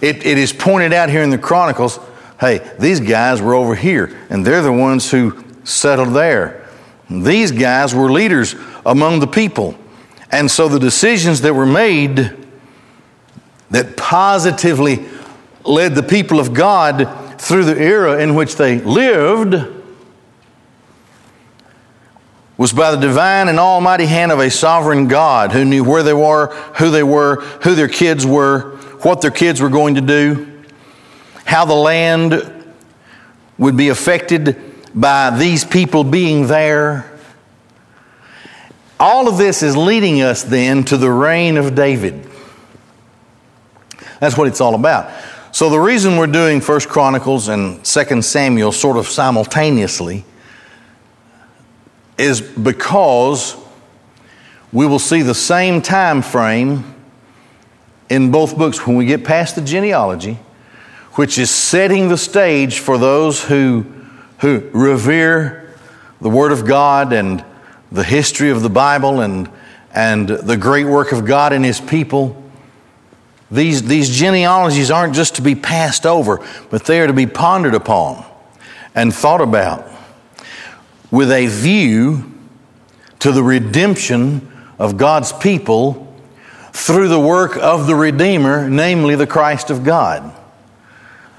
It, 0.00 0.26
it 0.26 0.38
is 0.38 0.52
pointed 0.52 0.92
out 0.92 1.10
here 1.10 1.22
in 1.22 1.30
the 1.30 1.38
Chronicles 1.38 2.00
hey, 2.40 2.58
these 2.78 3.00
guys 3.00 3.40
were 3.40 3.54
over 3.54 3.74
here, 3.74 4.14
and 4.28 4.44
they're 4.44 4.62
the 4.62 4.72
ones 4.72 5.10
who 5.10 5.42
settled 5.64 6.12
there. 6.12 6.68
These 7.08 7.52
guys 7.52 7.94
were 7.94 8.10
leaders 8.10 8.54
among 8.86 9.20
the 9.20 9.26
people. 9.26 9.76
And 10.30 10.50
so 10.50 10.68
the 10.68 10.78
decisions 10.78 11.42
that 11.42 11.54
were 11.54 11.66
made 11.66 12.34
that 13.70 13.96
positively 13.96 15.04
led 15.64 15.94
the 15.94 16.02
people 16.02 16.40
of 16.40 16.54
God 16.54 17.40
through 17.40 17.64
the 17.64 17.78
era 17.78 18.22
in 18.22 18.34
which 18.34 18.56
they 18.56 18.78
lived 18.78 19.54
was 22.56 22.72
by 22.72 22.90
the 22.90 22.96
divine 22.96 23.48
and 23.48 23.58
almighty 23.58 24.06
hand 24.06 24.32
of 24.32 24.38
a 24.38 24.50
sovereign 24.50 25.08
God 25.08 25.52
who 25.52 25.64
knew 25.64 25.84
where 25.84 26.02
they 26.02 26.14
were, 26.14 26.54
who 26.78 26.90
they 26.90 27.02
were, 27.02 27.42
who 27.62 27.74
their 27.74 27.88
kids 27.88 28.24
were, 28.24 28.76
what 29.02 29.20
their 29.20 29.30
kids 29.30 29.60
were 29.60 29.68
going 29.68 29.96
to 29.96 30.00
do, 30.00 30.62
how 31.44 31.64
the 31.66 31.74
land 31.74 32.74
would 33.58 33.76
be 33.76 33.88
affected 33.88 34.56
by 34.94 35.36
these 35.36 35.64
people 35.64 36.02
being 36.02 36.46
there. 36.46 37.15
All 38.98 39.28
of 39.28 39.36
this 39.36 39.62
is 39.62 39.76
leading 39.76 40.22
us 40.22 40.42
then 40.42 40.84
to 40.84 40.96
the 40.96 41.10
reign 41.10 41.56
of 41.56 41.74
David. 41.74 42.28
That's 44.20 44.36
what 44.38 44.48
it's 44.48 44.60
all 44.60 44.74
about. 44.74 45.10
So 45.52 45.68
the 45.68 45.78
reason 45.78 46.16
we're 46.16 46.26
doing 46.26 46.60
First 46.60 46.88
Chronicles 46.88 47.48
and 47.48 47.86
Second 47.86 48.24
Samuel 48.24 48.72
sort 48.72 48.96
of 48.96 49.06
simultaneously 49.06 50.24
is 52.18 52.40
because 52.40 53.56
we 54.72 54.86
will 54.86 54.98
see 54.98 55.22
the 55.22 55.34
same 55.34 55.82
time 55.82 56.22
frame 56.22 56.94
in 58.08 58.30
both 58.30 58.56
books 58.56 58.86
when 58.86 58.96
we 58.96 59.06
get 59.06 59.24
past 59.24 59.56
the 59.56 59.60
genealogy, 59.60 60.38
which 61.14 61.38
is 61.38 61.50
setting 61.50 62.08
the 62.08 62.16
stage 62.16 62.78
for 62.78 62.98
those 62.98 63.42
who, 63.42 63.84
who 64.40 64.68
revere 64.72 65.74
the 66.20 66.30
Word 66.30 66.52
of 66.52 66.66
God 66.66 67.12
and 67.12 67.44
the 67.90 68.04
history 68.04 68.50
of 68.50 68.62
the 68.62 68.70
Bible 68.70 69.20
and, 69.20 69.50
and 69.92 70.28
the 70.28 70.56
great 70.56 70.86
work 70.86 71.12
of 71.12 71.24
God 71.24 71.52
and 71.52 71.64
His 71.64 71.80
people. 71.80 72.42
These, 73.50 73.82
these 73.82 74.10
genealogies 74.10 74.90
aren't 74.90 75.14
just 75.14 75.36
to 75.36 75.42
be 75.42 75.54
passed 75.54 76.04
over, 76.04 76.44
but 76.70 76.84
they 76.84 77.00
are 77.00 77.06
to 77.06 77.12
be 77.12 77.26
pondered 77.26 77.74
upon 77.74 78.24
and 78.94 79.14
thought 79.14 79.40
about 79.40 79.88
with 81.10 81.30
a 81.30 81.46
view 81.46 82.32
to 83.20 83.30
the 83.32 83.42
redemption 83.42 84.50
of 84.78 84.96
God's 84.96 85.32
people 85.32 86.02
through 86.72 87.08
the 87.08 87.20
work 87.20 87.56
of 87.56 87.86
the 87.86 87.94
Redeemer, 87.94 88.68
namely 88.68 89.14
the 89.14 89.26
Christ 89.26 89.70
of 89.70 89.84
God. 89.84 90.34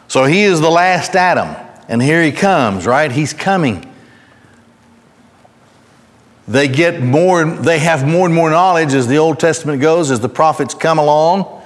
So 0.08 0.24
he 0.24 0.44
is 0.44 0.62
the 0.62 0.70
last 0.70 1.16
Adam, 1.16 1.56
and 1.88 2.02
here 2.02 2.24
he 2.24 2.32
comes, 2.32 2.88
right? 2.88 3.12
He's 3.12 3.34
coming. 3.34 3.94
They 6.48 6.68
get 6.68 7.02
more, 7.02 7.44
they 7.46 7.80
have 7.80 8.08
more 8.08 8.26
and 8.26 8.34
more 8.34 8.50
knowledge 8.50 8.94
as 8.94 9.08
the 9.08 9.18
Old 9.18 9.40
Testament 9.40 9.82
goes, 9.82 10.12
as 10.12 10.22
the 10.22 10.30
prophets 10.30 10.74
come 10.74 10.98
along, 10.98 11.62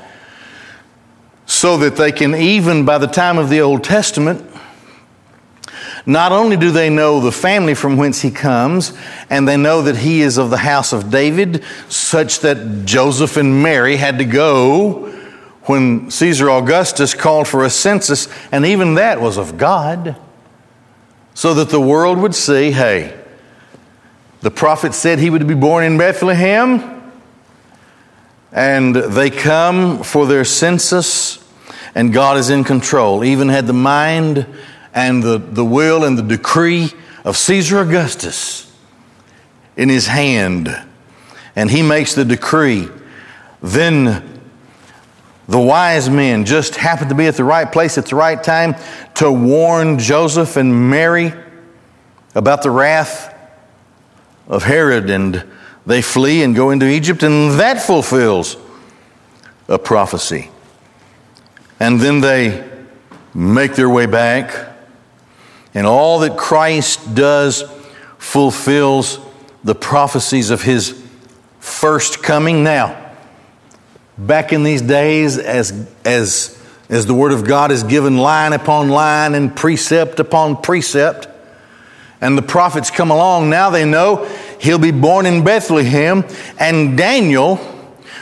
so 1.46 1.78
that 1.78 1.98
they 1.98 2.12
can, 2.12 2.34
even 2.34 2.86
by 2.86 2.98
the 2.98 3.08
time 3.08 3.38
of 3.38 3.50
the 3.50 3.62
Old 3.62 3.84
Testament, 3.84 4.48
Not 6.06 6.32
only 6.32 6.58
do 6.58 6.72
they 6.72 6.90
know 6.90 7.20
the 7.20 7.32
family 7.32 7.76
from 7.76 7.96
whence 7.96 8.22
he 8.22 8.32
comes, 8.32 8.94
and 9.30 9.48
they 9.48 9.58
know 9.58 9.84
that 9.84 9.98
he 9.98 10.22
is 10.22 10.38
of 10.38 10.50
the 10.50 10.58
house 10.58 10.94
of 10.94 11.12
David, 11.12 11.64
such 11.90 12.40
that 12.40 12.86
Joseph 12.86 13.38
and 13.38 13.62
Mary 13.62 13.98
had 13.98 14.18
to 14.18 14.26
go 14.26 15.10
when 15.66 16.10
Caesar 16.10 16.50
Augustus 16.50 17.14
called 17.14 17.48
for 17.48 17.64
a 17.64 17.70
census, 17.70 18.28
and 18.52 18.66
even 18.66 18.96
that 18.96 19.22
was 19.22 19.38
of 19.38 19.58
God, 19.58 20.16
so 21.36 21.54
that 21.54 21.70
the 21.70 21.80
world 21.80 22.18
would 22.18 22.34
see 22.34 22.72
hey, 22.72 23.21
the 24.42 24.52
prophet 24.52 24.94
said 24.94 25.20
he 25.20 25.30
would 25.30 25.48
be 25.48 25.54
born 25.54 25.84
in 25.84 25.98
Bethlehem, 25.98 27.12
and 28.52 28.96
they 28.96 29.30
come 29.30 30.04
for 30.04 30.26
their 30.26 30.44
census, 30.44 31.48
and 31.94 32.12
God 32.12 32.38
is 32.38 32.50
in 32.50 32.64
control. 32.64 33.24
Even 33.24 33.50
had 33.50 33.68
the 33.68 33.74
mind 33.74 34.48
and 34.94 35.22
the, 35.22 35.38
the 35.38 35.64
will 35.64 36.04
and 36.04 36.18
the 36.18 36.24
decree 36.24 36.90
of 37.24 37.38
Caesar 37.38 37.80
Augustus 37.80 38.76
in 39.78 39.90
his 39.90 40.08
hand, 40.08 40.70
and 41.56 41.70
he 41.70 41.84
makes 41.84 42.16
the 42.16 42.26
decree. 42.26 42.90
Then 43.62 44.42
the 45.48 45.60
wise 45.60 46.10
men 46.10 46.46
just 46.46 46.76
happened 46.76 47.10
to 47.10 47.16
be 47.16 47.28
at 47.28 47.36
the 47.36 47.44
right 47.44 47.72
place 47.72 47.98
at 48.00 48.08
the 48.08 48.16
right 48.16 48.42
time 48.44 48.76
to 49.16 49.32
warn 49.32 50.00
Joseph 50.00 50.58
and 50.58 50.90
Mary 50.90 51.32
about 52.34 52.64
the 52.64 52.72
wrath 52.72 53.32
of 54.48 54.64
Herod, 54.64 55.10
and 55.10 55.44
they 55.86 56.02
flee 56.02 56.44
and 56.44 56.56
go 56.56 56.70
into 56.70 56.88
Egypt, 56.88 57.24
and 57.24 57.60
that 57.60 57.82
fulfills 57.82 58.58
a 59.68 59.80
prophecy. 59.80 60.50
And 61.80 62.00
then 62.00 62.22
they 62.22 62.70
make 63.34 63.76
their 63.76 63.90
way 63.90 64.06
back, 64.06 64.76
and 65.74 65.88
all 65.88 66.20
that 66.20 66.38
Christ 66.38 67.16
does 67.16 67.64
fulfills 68.18 69.20
the 69.64 69.76
prophecies 69.76 70.50
of 70.50 70.62
his 70.62 71.02
first 71.60 72.22
coming. 72.22 72.64
Now, 72.64 73.16
back 74.18 74.54
in 74.54 74.64
these 74.64 74.82
days, 74.82 75.38
as, 75.38 75.90
as, 76.06 76.62
as 76.90 77.06
the 77.06 77.14
Word 77.14 77.32
of 77.32 77.46
God 77.46 77.72
is 77.72 77.84
given 77.84 78.18
line 78.18 78.54
upon 78.54 78.90
line 78.90 79.34
and 79.34 79.56
precept 79.56 80.20
upon 80.20 80.62
precept, 80.62 81.28
and 82.22 82.38
the 82.38 82.44
prophets 82.44 82.92
come 82.92 83.10
along, 83.10 83.50
now 83.50 83.72
they 83.72 83.84
know 83.84 84.26
he'll 84.60 84.78
be 84.78 84.92
born 84.92 85.26
in 85.26 85.44
Bethlehem. 85.44 86.24
And 86.60 86.96
Daniel, 86.96 87.56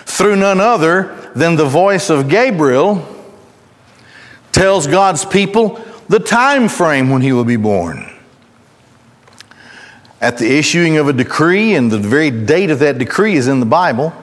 through 0.05 0.37
none 0.37 0.61
other 0.61 1.29
than 1.35 1.57
the 1.57 1.65
voice 1.65 2.09
of 2.09 2.29
Gabriel, 2.29 3.05
tells 4.53 4.87
God's 4.87 5.25
people 5.25 5.83
the 6.07 6.19
time 6.19 6.69
frame 6.69 7.09
when 7.09 7.21
he 7.21 7.33
will 7.33 7.43
be 7.43 7.57
born. 7.57 8.09
At 10.21 10.37
the 10.37 10.57
issuing 10.57 10.97
of 10.97 11.07
a 11.07 11.13
decree, 11.13 11.75
and 11.75 11.91
the 11.91 11.99
very 11.99 12.31
date 12.31 12.71
of 12.71 12.79
that 12.79 12.97
decree 12.97 13.35
is 13.35 13.47
in 13.47 13.59
the 13.59 13.65
Bible, 13.65 14.13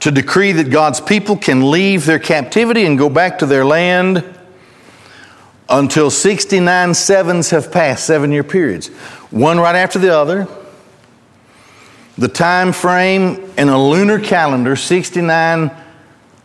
to 0.00 0.10
decree 0.10 0.52
that 0.52 0.70
God's 0.70 1.00
people 1.00 1.36
can 1.36 1.70
leave 1.70 2.06
their 2.06 2.18
captivity 2.18 2.84
and 2.84 2.96
go 2.96 3.08
back 3.08 3.38
to 3.40 3.46
their 3.46 3.64
land 3.64 4.37
until 5.68 6.10
69 6.10 6.94
sevens 6.94 7.50
have 7.50 7.70
passed, 7.70 8.06
seven 8.06 8.32
year 8.32 8.44
periods, 8.44 8.88
one 9.30 9.58
right 9.58 9.76
after 9.76 9.98
the 9.98 10.14
other. 10.14 10.48
The 12.16 12.28
time 12.28 12.72
frame 12.72 13.52
in 13.56 13.68
a 13.68 13.80
lunar 13.80 14.18
calendar, 14.18 14.74
69 14.74 15.70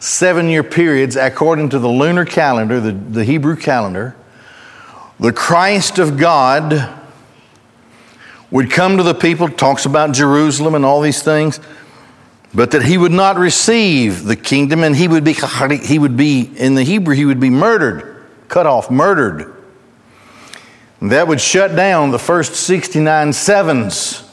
seven 0.04 0.50
year 0.50 0.64
periods, 0.64 1.16
according 1.16 1.70
to 1.70 1.80
the 1.80 1.88
lunar 1.88 2.26
calendar, 2.26 2.82
the, 2.82 2.92
the 2.92 3.24
Hebrew 3.24 3.56
calendar, 3.56 4.16
the 5.20 5.32
Christ 5.32 5.98
of 5.98 6.18
God 6.18 6.94
would 8.52 8.70
come 8.70 8.98
to 8.98 9.04
the 9.04 9.14
people, 9.14 9.48
talks 9.48 9.86
about 9.86 10.14
Jerusalem 10.14 10.76
and 10.76 10.84
all 10.84 11.00
these 11.00 11.24
things, 11.24 11.60
but 12.54 12.72
that 12.72 12.84
he 12.84 12.98
would 12.98 13.14
not 13.14 13.38
receive 13.38 14.26
the 14.26 14.36
kingdom 14.36 14.84
and 14.84 14.96
he 14.96 15.08
would 15.08 15.24
be, 15.24 15.34
he 15.82 15.98
would 15.98 16.18
be 16.18 16.42
in 16.58 16.76
the 16.76 16.84
Hebrew, 16.84 17.16
he 17.16 17.26
would 17.26 17.40
be 17.40 17.50
murdered 17.50 18.13
cut 18.54 18.68
off, 18.68 18.92
murdered. 18.92 19.52
That 21.02 21.28
would 21.28 21.42
shut 21.42 21.76
down 21.76 22.12
the 22.12 22.20
first 22.20 22.54
69 22.54 23.34
sevens. 23.34 24.24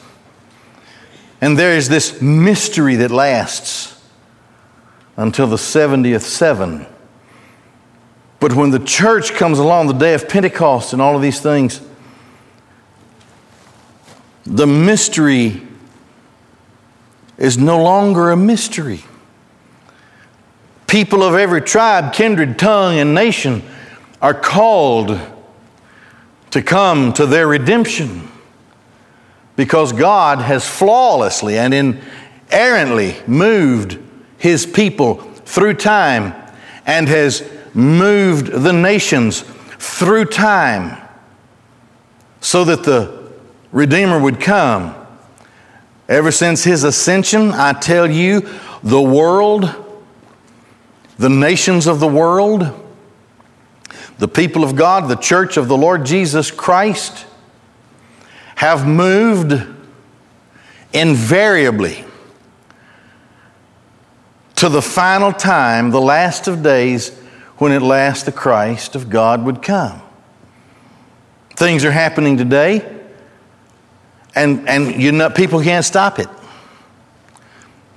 And 1.41 1.57
there 1.57 1.75
is 1.75 1.89
this 1.89 2.21
mystery 2.21 2.97
that 2.97 3.09
lasts 3.09 3.99
until 5.17 5.47
the 5.47 5.55
70th 5.55 6.21
seven. 6.21 6.85
But 8.39 8.53
when 8.53 8.69
the 8.69 8.77
church 8.77 9.33
comes 9.33 9.57
along, 9.57 9.87
the 9.87 9.93
day 9.93 10.13
of 10.13 10.29
Pentecost 10.29 10.93
and 10.93 11.01
all 11.01 11.15
of 11.15 11.23
these 11.23 11.41
things, 11.41 11.81
the 14.45 14.67
mystery 14.67 15.63
is 17.39 17.57
no 17.57 17.81
longer 17.81 18.29
a 18.29 18.37
mystery. 18.37 19.01
People 20.85 21.23
of 21.23 21.33
every 21.33 21.61
tribe, 21.61 22.13
kindred, 22.13 22.59
tongue, 22.59 22.99
and 22.99 23.15
nation 23.15 23.63
are 24.21 24.33
called 24.33 25.19
to 26.51 26.61
come 26.61 27.13
to 27.13 27.25
their 27.25 27.47
redemption 27.47 28.29
because 29.55 29.93
God 29.93 30.39
has 30.39 30.67
flawlessly 30.67 31.57
and 31.57 31.73
inerrantly 31.73 33.15
moved 33.27 33.97
his 34.37 34.65
people 34.65 35.15
through 35.15 35.75
time 35.75 36.33
and 36.85 37.07
has 37.07 37.49
moved 37.73 38.47
the 38.47 38.73
nations 38.73 39.41
through 39.77 40.25
time 40.25 40.97
so 42.41 42.63
that 42.65 42.83
the 42.83 43.21
Redeemer 43.71 44.19
would 44.19 44.39
come. 44.39 44.95
Ever 46.09 46.31
since 46.31 46.63
his 46.63 46.83
ascension, 46.83 47.51
I 47.51 47.73
tell 47.73 48.09
you, 48.09 48.47
the 48.83 49.01
world, 49.01 49.73
the 51.17 51.29
nations 51.29 51.87
of 51.87 51.99
the 51.99 52.07
world, 52.07 52.90
the 54.21 54.27
people 54.27 54.63
of 54.63 54.75
God, 54.75 55.09
the 55.09 55.15
church 55.15 55.57
of 55.57 55.67
the 55.67 55.75
Lord 55.75 56.05
Jesus 56.05 56.51
Christ, 56.51 57.25
have 58.53 58.87
moved 58.87 59.59
invariably 60.93 62.05
to 64.57 64.69
the 64.69 64.81
final 64.81 65.33
time, 65.33 65.89
the 65.89 65.99
last 65.99 66.47
of 66.47 66.61
days, 66.61 67.09
when 67.57 67.71
at 67.71 67.81
last 67.81 68.27
the 68.27 68.31
Christ 68.31 68.95
of 68.95 69.09
God 69.09 69.43
would 69.43 69.63
come. 69.63 70.03
Things 71.55 71.83
are 71.83 71.91
happening 71.91 72.37
today, 72.37 72.87
and, 74.35 74.69
and 74.69 75.01
you 75.01 75.13
know, 75.13 75.31
people 75.31 75.63
can't 75.63 75.83
stop 75.83 76.19
it. 76.19 76.29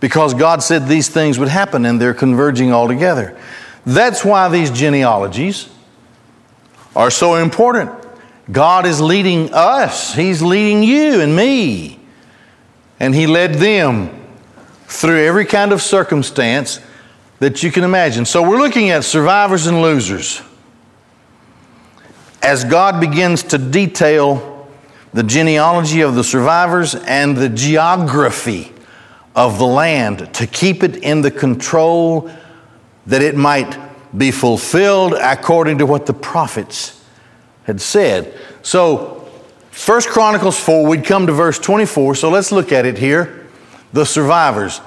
Because 0.01 0.33
God 0.33 0.63
said 0.63 0.89
these 0.89 1.11
things 1.11 1.39
would 1.39 1.49
happen, 1.49 1.85
and 1.85 2.01
they're 2.01 2.15
converging 2.15 2.73
all 2.73 2.89
together. 2.89 3.39
That's 3.85 4.25
why 4.25 4.49
these 4.49 4.71
genealogies 4.71 5.69
are 6.95 7.11
so 7.11 7.37
important. 7.37 7.91
God 8.51 8.87
is 8.87 9.01
leading 9.01 9.53
us, 9.53 10.15
He's 10.15 10.43
leading 10.43 10.83
you 10.83 11.21
and 11.21 11.35
me. 11.35 11.99
And 13.01 13.15
He 13.15 13.27
led 13.27 13.55
them 13.55 14.23
through 14.87 15.25
every 15.25 15.45
kind 15.45 15.73
of 15.73 15.83
circumstance 15.83 16.81
that 17.41 17.63
you 17.63 17.73
can 17.73 17.85
imagine. 17.85 18.25
So 18.25 18.49
we're 18.49 18.59
looking 18.59 18.91
at 18.91 19.05
survivors 19.05 19.67
and 19.67 19.83
losers. 19.83 20.41
As 22.43 22.65
God 22.65 23.01
begins 23.01 23.43
to 23.45 23.59
detail 23.59 24.69
the 25.13 25.23
genealogy 25.23 26.03
of 26.03 26.15
the 26.15 26.25
survivors 26.25 26.95
and 26.95 27.37
the 27.37 27.49
geography 27.49 28.73
of 29.35 29.59
the 29.59 29.67
land 29.67 30.33
to 30.35 30.47
keep 30.47 30.83
it 30.83 30.97
in 30.97 31.23
the 31.23 31.31
control 31.31 32.31
that 33.07 33.23
it 33.23 33.37
might 33.37 33.79
be 34.17 34.31
fulfilled 34.31 35.15
according 35.15 35.79
to 35.79 35.87
what 35.87 36.07
the 36.07 36.13
prophets 36.13 37.03
had 37.65 37.81
said. 37.81 38.39
So, 38.63 39.21
First 39.71 40.09
Chronicles 40.09 40.59
4, 40.59 40.87
we'd 40.87 41.05
come 41.05 41.27
to 41.27 41.33
verse 41.33 41.59
24, 41.59 42.15
so 42.15 42.31
let's 42.31 42.53
look 42.53 42.71
at 42.71 42.87
it 42.87 42.97
here. 42.97 43.49
The 43.93 44.07
survivors. 44.07 44.81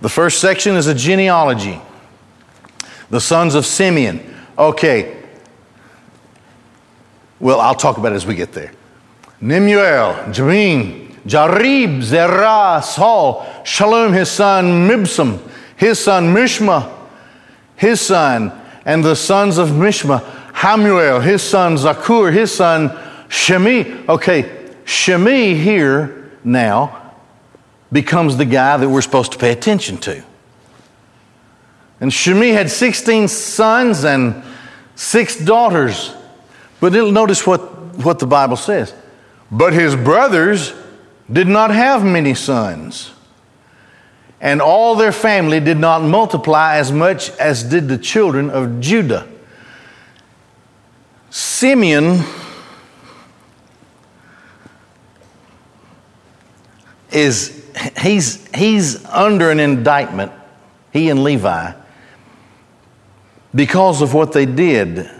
The 0.00 0.08
first 0.08 0.40
section 0.40 0.74
is 0.74 0.88
a 0.88 0.94
genealogy. 0.94 1.80
The 3.10 3.20
sons 3.20 3.54
of 3.54 3.64
Simeon. 3.64 4.34
Okay. 4.58 5.22
Well, 7.38 7.60
I'll 7.60 7.74
talk 7.74 7.98
about 7.98 8.12
it 8.12 8.16
as 8.16 8.26
we 8.26 8.34
get 8.34 8.52
there. 8.52 8.72
Nemuel, 9.40 10.34
Jamin, 10.34 11.14
Jarib, 11.24 12.02
Zerah, 12.02 12.82
Saul, 12.82 13.46
Shalom, 13.64 14.12
his 14.12 14.30
son, 14.30 14.88
Mibsam, 14.88 15.40
his 15.76 15.98
son, 15.98 16.34
Mishma, 16.34 16.99
his 17.80 17.98
son, 17.98 18.52
and 18.84 19.02
the 19.02 19.16
sons 19.16 19.56
of 19.56 19.70
Mishma, 19.70 20.22
Hammuel, 20.52 21.22
his 21.22 21.42
son, 21.42 21.76
Zaccur, 21.76 22.30
his 22.30 22.54
son, 22.54 22.90
Shemi. 23.30 24.06
Okay, 24.06 24.42
Shemi 24.84 25.58
here 25.58 26.30
now 26.44 27.14
becomes 27.90 28.36
the 28.36 28.44
guy 28.44 28.76
that 28.76 28.86
we're 28.86 29.00
supposed 29.00 29.32
to 29.32 29.38
pay 29.38 29.50
attention 29.50 29.96
to. 29.96 30.22
And 32.00 32.10
Shemi 32.10 32.52
had 32.52 32.70
16 32.70 33.28
sons 33.28 34.04
and 34.04 34.44
six 34.94 35.36
daughters. 35.42 36.12
But 36.80 36.92
notice 36.92 37.46
what, 37.46 37.60
what 37.96 38.18
the 38.18 38.26
Bible 38.26 38.56
says. 38.56 38.92
But 39.50 39.72
his 39.72 39.96
brothers 39.96 40.74
did 41.32 41.48
not 41.48 41.70
have 41.70 42.04
many 42.04 42.34
sons, 42.34 43.10
and 44.40 44.62
all 44.62 44.94
their 44.94 45.12
family 45.12 45.60
did 45.60 45.78
not 45.78 46.02
multiply 46.02 46.76
as 46.76 46.90
much 46.90 47.30
as 47.32 47.62
did 47.62 47.88
the 47.88 47.98
children 47.98 48.50
of 48.50 48.80
Judah. 48.80 49.28
Simeon 51.28 52.24
is 57.12 57.64
he's 57.98 58.46
he's 58.54 59.04
under 59.06 59.50
an 59.50 59.60
indictment, 59.60 60.32
he 60.92 61.10
and 61.10 61.22
Levi, 61.22 61.72
because 63.54 64.00
of 64.00 64.14
what 64.14 64.32
they 64.32 64.46
did 64.46 65.10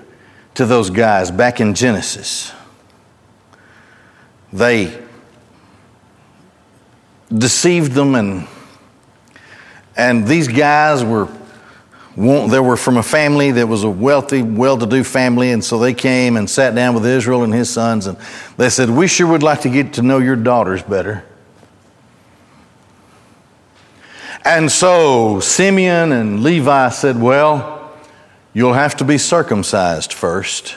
to 0.55 0.67
those 0.67 0.91
guys 0.91 1.31
back 1.31 1.61
in 1.61 1.75
Genesis. 1.75 2.53
They 4.53 5.01
deceived 7.33 7.93
them 7.93 8.17
and 8.17 8.49
and 9.97 10.27
these 10.27 10.49
guys 10.49 11.05
were 11.05 11.29
they 12.17 12.61
were 12.61 12.77
from 12.77 12.97
a 12.97 13.03
family 13.03 13.53
that 13.53 13.67
was 13.67 13.85
a 13.85 13.91
wealthy, 13.91 14.43
well 14.43 14.77
to 14.77 14.87
do 14.87 15.05
family, 15.05 15.53
and 15.53 15.65
so 15.65 15.79
they 15.79 15.95
came 15.95 16.37
and 16.37 16.51
sat 16.51 16.75
down 16.75 16.95
with 16.95 17.07
Israel 17.07 17.45
and 17.45 17.55
his 17.55 17.71
sons, 17.71 18.07
and 18.07 18.19
they 18.57 18.69
said, 18.69 18.91
We 18.91 19.07
sure 19.07 19.27
would 19.29 19.43
like 19.43 19.61
to 19.63 19.71
get 19.71 19.95
to 19.95 20.03
know 20.03 20.19
your 20.19 20.37
daughters 20.37 20.83
better. 20.83 21.25
And 24.45 24.71
so 24.71 25.41
Simeon 25.41 26.13
and 26.13 26.43
Levi 26.43 26.89
said, 26.91 27.21
Well, 27.21 27.93
you'll 28.53 28.75
have 28.75 28.97
to 28.97 29.05
be 29.05 29.17
circumcised 29.17 30.13
first. 30.13 30.77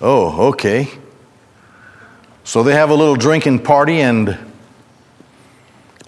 Oh, 0.00 0.48
okay. 0.48 0.88
So 2.44 2.62
they 2.62 2.72
have 2.72 2.90
a 2.90 2.94
little 2.94 3.16
drinking 3.16 3.60
party, 3.60 4.00
and 4.00 4.36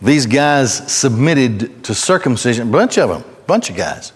these 0.03 0.27
guys 0.27 0.93
submitted 0.93 1.85
to 1.85 1.95
circumcision, 1.95 2.69
a 2.69 2.73
bunch 2.73 2.99
of 2.99 3.09
them 3.09 3.25
a 3.43 3.47
bunch 3.47 3.71
of 3.71 3.77
guys. 3.77 4.12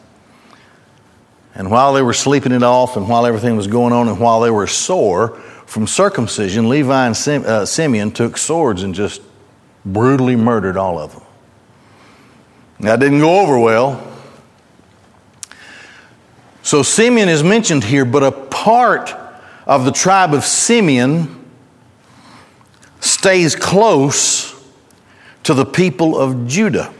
And 1.55 1.70
while 1.70 1.94
they 1.94 2.03
were 2.03 2.12
sleeping 2.12 2.53
it 2.53 2.62
off, 2.62 2.96
and 2.96 3.09
while 3.09 3.27
everything 3.27 3.57
was 3.57 3.66
going 3.66 3.92
on, 3.92 4.09
and 4.09 4.20
while 4.20 4.40
they 4.40 4.51
were 4.51 4.66
sore 4.66 5.31
from 5.66 5.87
circumcision, 5.87 6.68
Levi 6.68 7.07
and 7.07 7.16
Sim, 7.16 7.44
uh, 7.46 7.64
Simeon 7.64 8.11
took 8.11 8.37
swords 8.37 8.83
and 8.83 8.94
just 8.94 9.22
brutally 9.85 10.37
murdered 10.37 10.77
all 10.77 10.99
of 10.99 11.12
them. 11.12 11.22
That 12.81 13.01
didn't 13.01 13.20
go 13.20 13.40
over 13.40 13.59
well. 13.59 14.12
So 16.62 16.83
Simeon 16.83 17.29
is 17.29 17.42
mentioned 17.42 17.85
here, 17.85 18.05
but 18.05 18.22
a 18.22 18.33
part 18.33 19.14
of 19.66 19.85
the 19.85 19.92
tribe 19.92 20.35
of 20.35 20.44
Simeon 20.44 21.44
stays 23.01 23.57
close 23.57 24.56
to 25.46 25.54
the 25.54 25.64
people 25.64 26.18
of 26.18 26.48
Judah. 26.48 26.92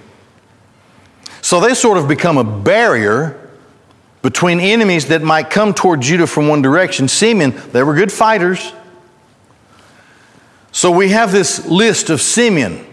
So 1.43 1.59
they 1.59 1.75
sort 1.75 1.99
of 1.99 2.07
become 2.07 2.39
a 2.39 2.45
barrier 2.45 3.51
between 4.23 4.61
enemies 4.61 5.07
that 5.07 5.21
might 5.21 5.51
come 5.51 5.75
toward 5.75 6.01
Judah 6.01 6.29
from 6.29 6.47
one 6.47 6.63
direction. 6.63 7.09
Simeon, 7.09 7.61
they 7.73 7.83
were 7.83 7.93
good 7.93 8.13
fighters. 8.13 8.73
So 10.71 10.93
we 10.93 11.09
have 11.09 11.33
this 11.33 11.67
list 11.67 12.09
of 12.09 12.21
Simeon. 12.21 12.87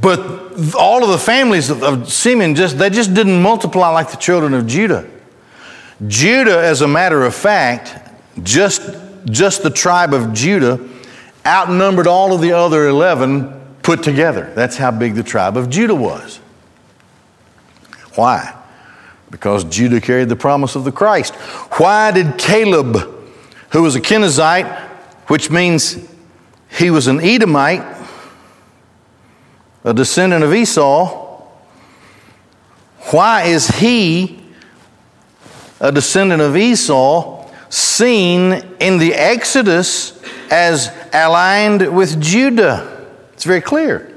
But 0.00 0.74
all 0.74 1.04
of 1.04 1.10
the 1.10 1.18
families 1.18 1.70
of 1.70 2.10
Simeon 2.10 2.54
just 2.54 2.78
they 2.78 2.88
just 2.88 3.12
didn't 3.12 3.42
multiply 3.42 3.88
like 3.88 4.10
the 4.10 4.16
children 4.16 4.54
of 4.54 4.66
Judah. 4.66 5.06
Judah, 6.06 6.64
as 6.64 6.80
a 6.80 6.88
matter 6.88 7.24
of 7.26 7.34
fact, 7.34 7.94
just, 8.42 8.80
just 9.26 9.62
the 9.62 9.70
tribe 9.70 10.14
of 10.14 10.32
Judah 10.32 10.80
outnumbered 11.46 12.06
all 12.06 12.32
of 12.32 12.40
the 12.40 12.52
other 12.52 12.88
11 12.88 13.60
put 13.82 14.02
together. 14.02 14.52
That's 14.54 14.76
how 14.76 14.90
big 14.90 15.14
the 15.14 15.22
tribe 15.22 15.56
of 15.56 15.68
Judah 15.68 15.94
was. 15.94 16.38
Why? 18.14 18.56
Because 19.30 19.64
Judah 19.64 20.00
carried 20.00 20.28
the 20.28 20.36
promise 20.36 20.76
of 20.76 20.84
the 20.84 20.92
Christ. 20.92 21.34
Why 21.78 22.10
did 22.10 22.38
Caleb, 22.38 22.98
who 23.70 23.82
was 23.82 23.96
a 23.96 24.00
Kenizzite, 24.00 24.70
which 25.28 25.50
means 25.50 25.98
he 26.70 26.90
was 26.90 27.06
an 27.06 27.20
Edomite, 27.20 27.84
a 29.84 29.94
descendant 29.94 30.44
of 30.44 30.54
Esau, 30.54 31.42
why 33.10 33.42
is 33.42 33.66
he, 33.68 34.40
a 35.80 35.90
descendant 35.90 36.40
of 36.40 36.56
Esau, 36.56 37.50
seen 37.68 38.52
in 38.80 38.98
the 38.98 39.14
Exodus 39.14 40.21
as 40.52 40.94
aligned 41.14 41.96
with 41.96 42.20
Judah? 42.20 43.08
It's 43.32 43.44
very 43.44 43.62
clear. 43.62 44.12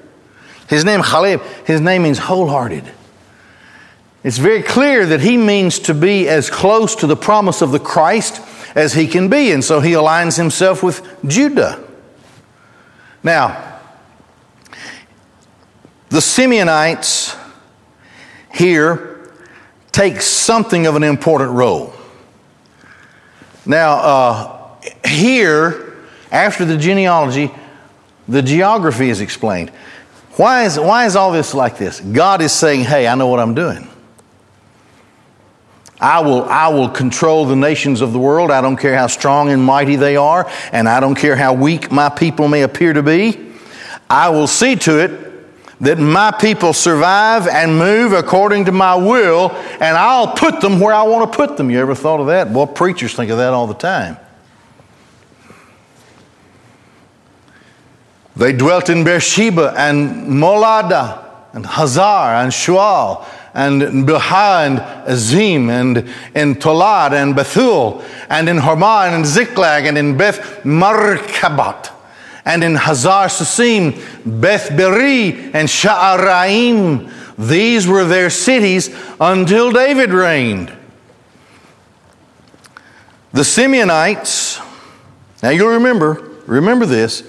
His 0.67 0.83
name, 0.83 1.01
Caleb, 1.01 1.41
his 1.65 1.79
name 1.79 2.03
means 2.03 2.17
wholehearted. 2.17 2.83
It's 4.21 4.37
very 4.37 4.61
clear 4.61 5.05
that 5.05 5.21
he 5.21 5.37
means 5.37 5.79
to 5.79 5.93
be 5.93 6.27
as 6.27 6.49
close 6.49 6.95
to 6.97 7.07
the 7.07 7.15
promise 7.15 7.61
of 7.61 7.71
the 7.71 7.79
Christ 7.79 8.41
as 8.75 8.93
he 8.93 9.07
can 9.07 9.29
be, 9.29 9.51
and 9.51 9.63
so 9.63 9.79
he 9.79 9.91
aligns 9.91 10.35
himself 10.35 10.83
with 10.83 11.01
Judah. 11.25 11.81
Now, 13.23 13.79
the 16.09 16.19
Simeonites 16.19 17.39
here 18.53 19.31
take 19.93 20.21
something 20.21 20.85
of 20.85 20.97
an 20.97 21.03
important 21.03 21.51
role. 21.51 21.93
Now, 23.65 23.93
uh, 23.93 24.89
here, 25.07 25.84
after 26.31 26.65
the 26.65 26.77
genealogy, 26.77 27.51
the 28.27 28.41
geography 28.41 29.09
is 29.09 29.21
explained. 29.21 29.69
Why 30.37 30.65
is, 30.65 30.77
why 30.77 31.05
is 31.05 31.15
all 31.15 31.31
this 31.31 31.53
like 31.53 31.77
this? 31.77 31.99
God 31.99 32.41
is 32.41 32.51
saying, 32.51 32.81
hey, 32.81 33.07
I 33.07 33.15
know 33.15 33.27
what 33.27 33.39
I'm 33.39 33.53
doing. 33.53 33.87
I 35.99 36.19
will, 36.19 36.43
I 36.43 36.67
will 36.67 36.89
control 36.89 37.45
the 37.45 37.55
nations 37.55 38.01
of 38.01 38.11
the 38.11 38.19
world. 38.19 38.51
I 38.51 38.61
don't 38.61 38.75
care 38.75 38.97
how 38.97 39.07
strong 39.07 39.49
and 39.49 39.63
mighty 39.63 39.95
they 39.95 40.17
are, 40.17 40.51
and 40.73 40.89
I 40.89 40.99
don't 40.99 41.15
care 41.15 41.37
how 41.37 41.53
weak 41.53 41.89
my 41.89 42.09
people 42.09 42.49
may 42.49 42.63
appear 42.63 42.91
to 42.91 43.01
be. 43.01 43.53
I 44.09 44.29
will 44.29 44.47
see 44.47 44.75
to 44.75 44.99
it 44.99 45.25
that 45.79 45.97
my 45.97 46.31
people 46.31 46.73
survive 46.73 47.47
and 47.47 47.77
move 47.77 48.11
according 48.11 48.65
to 48.65 48.71
my 48.71 48.95
will, 48.95 49.51
and 49.51 49.97
I'll 49.97 50.33
put 50.35 50.59
them 50.59 50.81
where 50.81 50.93
I 50.93 51.03
want 51.03 51.31
to 51.31 51.35
put 51.35 51.55
them. 51.55 51.69
You 51.71 51.79
ever 51.79 51.95
thought 51.95 52.19
of 52.19 52.27
that? 52.27 52.49
Well, 52.49 52.67
preachers 52.67 53.13
think 53.13 53.31
of 53.31 53.37
that 53.37 53.53
all 53.53 53.67
the 53.67 53.73
time. 53.73 54.17
They 58.35 58.51
dwelt 58.51 58.89
in 58.89 59.03
Beersheba 59.03 59.73
and 59.77 60.27
Moladah 60.27 61.23
and 61.53 61.65
Hazar 61.65 62.35
and 62.35 62.51
Shual 62.51 63.25
and 63.53 63.81
Bilhah 64.05 64.67
and 64.67 64.79
Azim 65.09 65.69
and 65.69 65.97
in 66.35 66.55
Tolad 66.55 67.13
and 67.13 67.33
Bethuel 67.33 68.03
and 68.29 68.49
in 68.49 68.57
Hormah 68.57 69.13
and 69.15 69.25
Ziklag 69.25 69.85
and 69.85 69.97
in 69.97 70.17
Beth-marcaboth 70.17 71.91
and 72.43 72.63
in 72.63 72.75
Hazar 72.75 73.27
Susim, 73.27 73.95
Beth 74.41 74.75
Beri 74.75 75.51
and 75.53 75.69
Sha'araim. 75.69 77.09
These 77.37 77.87
were 77.87 78.03
their 78.03 78.29
cities 78.29 78.93
until 79.19 79.71
David 79.71 80.11
reigned. 80.11 80.73
The 83.31 83.41
Simeonites, 83.41 84.61
now 85.41 85.49
you'll 85.49 85.73
remember, 85.73 86.31
remember 86.45 86.85
this, 86.85 87.23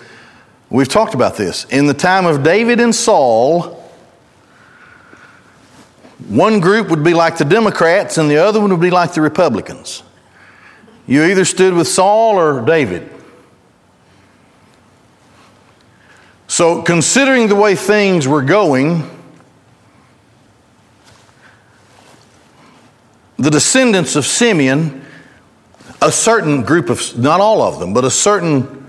We've 0.69 0.89
talked 0.89 1.15
about 1.15 1.37
this. 1.37 1.65
In 1.67 1.87
the 1.87 1.95
time 1.95 2.27
of 2.27 2.43
David 2.43 2.81
and 2.81 2.95
Saul, 2.95 3.83
one 6.29 6.61
group 6.61 6.89
would 6.89 7.05
be 7.05 7.15
like 7.15 7.39
the 7.39 7.45
Democrats 7.45 8.19
and 8.19 8.29
the 8.29 8.39
other 8.39 8.61
one 8.61 8.71
would 8.71 8.81
be 8.81 8.91
like 8.91 9.15
the 9.15 9.21
Republicans. 9.21 10.03
You 11.07 11.23
either 11.25 11.45
stood 11.45 11.75
with 11.75 11.87
Saul 11.87 12.37
or 12.37 12.63
David. 12.63 13.13
So, 16.49 16.83
considering 16.83 17.49
the 17.49 17.55
way 17.55 17.75
things 17.75 18.27
were 18.27 18.43
going, 18.43 19.09
the 23.37 23.51
descendants 23.51 24.17
of 24.17 24.25
Simeon, 24.25 25.05
a 26.01 26.11
certain 26.11 26.63
group 26.63 26.89
of, 26.89 27.19
not 27.19 27.41
all 27.41 27.63
of 27.63 27.79
them, 27.79 27.93
but 27.93 28.05
a 28.05 28.11
certain 28.11 28.86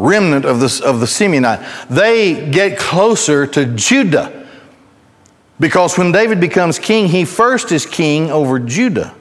remnant 0.00 0.44
of, 0.44 0.60
this, 0.60 0.80
of 0.80 0.98
the 1.00 1.06
Simeonite, 1.06 1.88
they 1.88 2.50
get 2.50 2.78
closer 2.78 3.46
to 3.46 3.66
Judah. 3.66 4.48
Because 5.60 5.98
when 5.98 6.10
David 6.10 6.40
becomes 6.40 6.78
king, 6.78 7.06
he 7.06 7.24
first 7.24 7.70
is 7.70 7.84
king 7.84 8.30
over 8.30 8.58
Judah. 8.58 9.14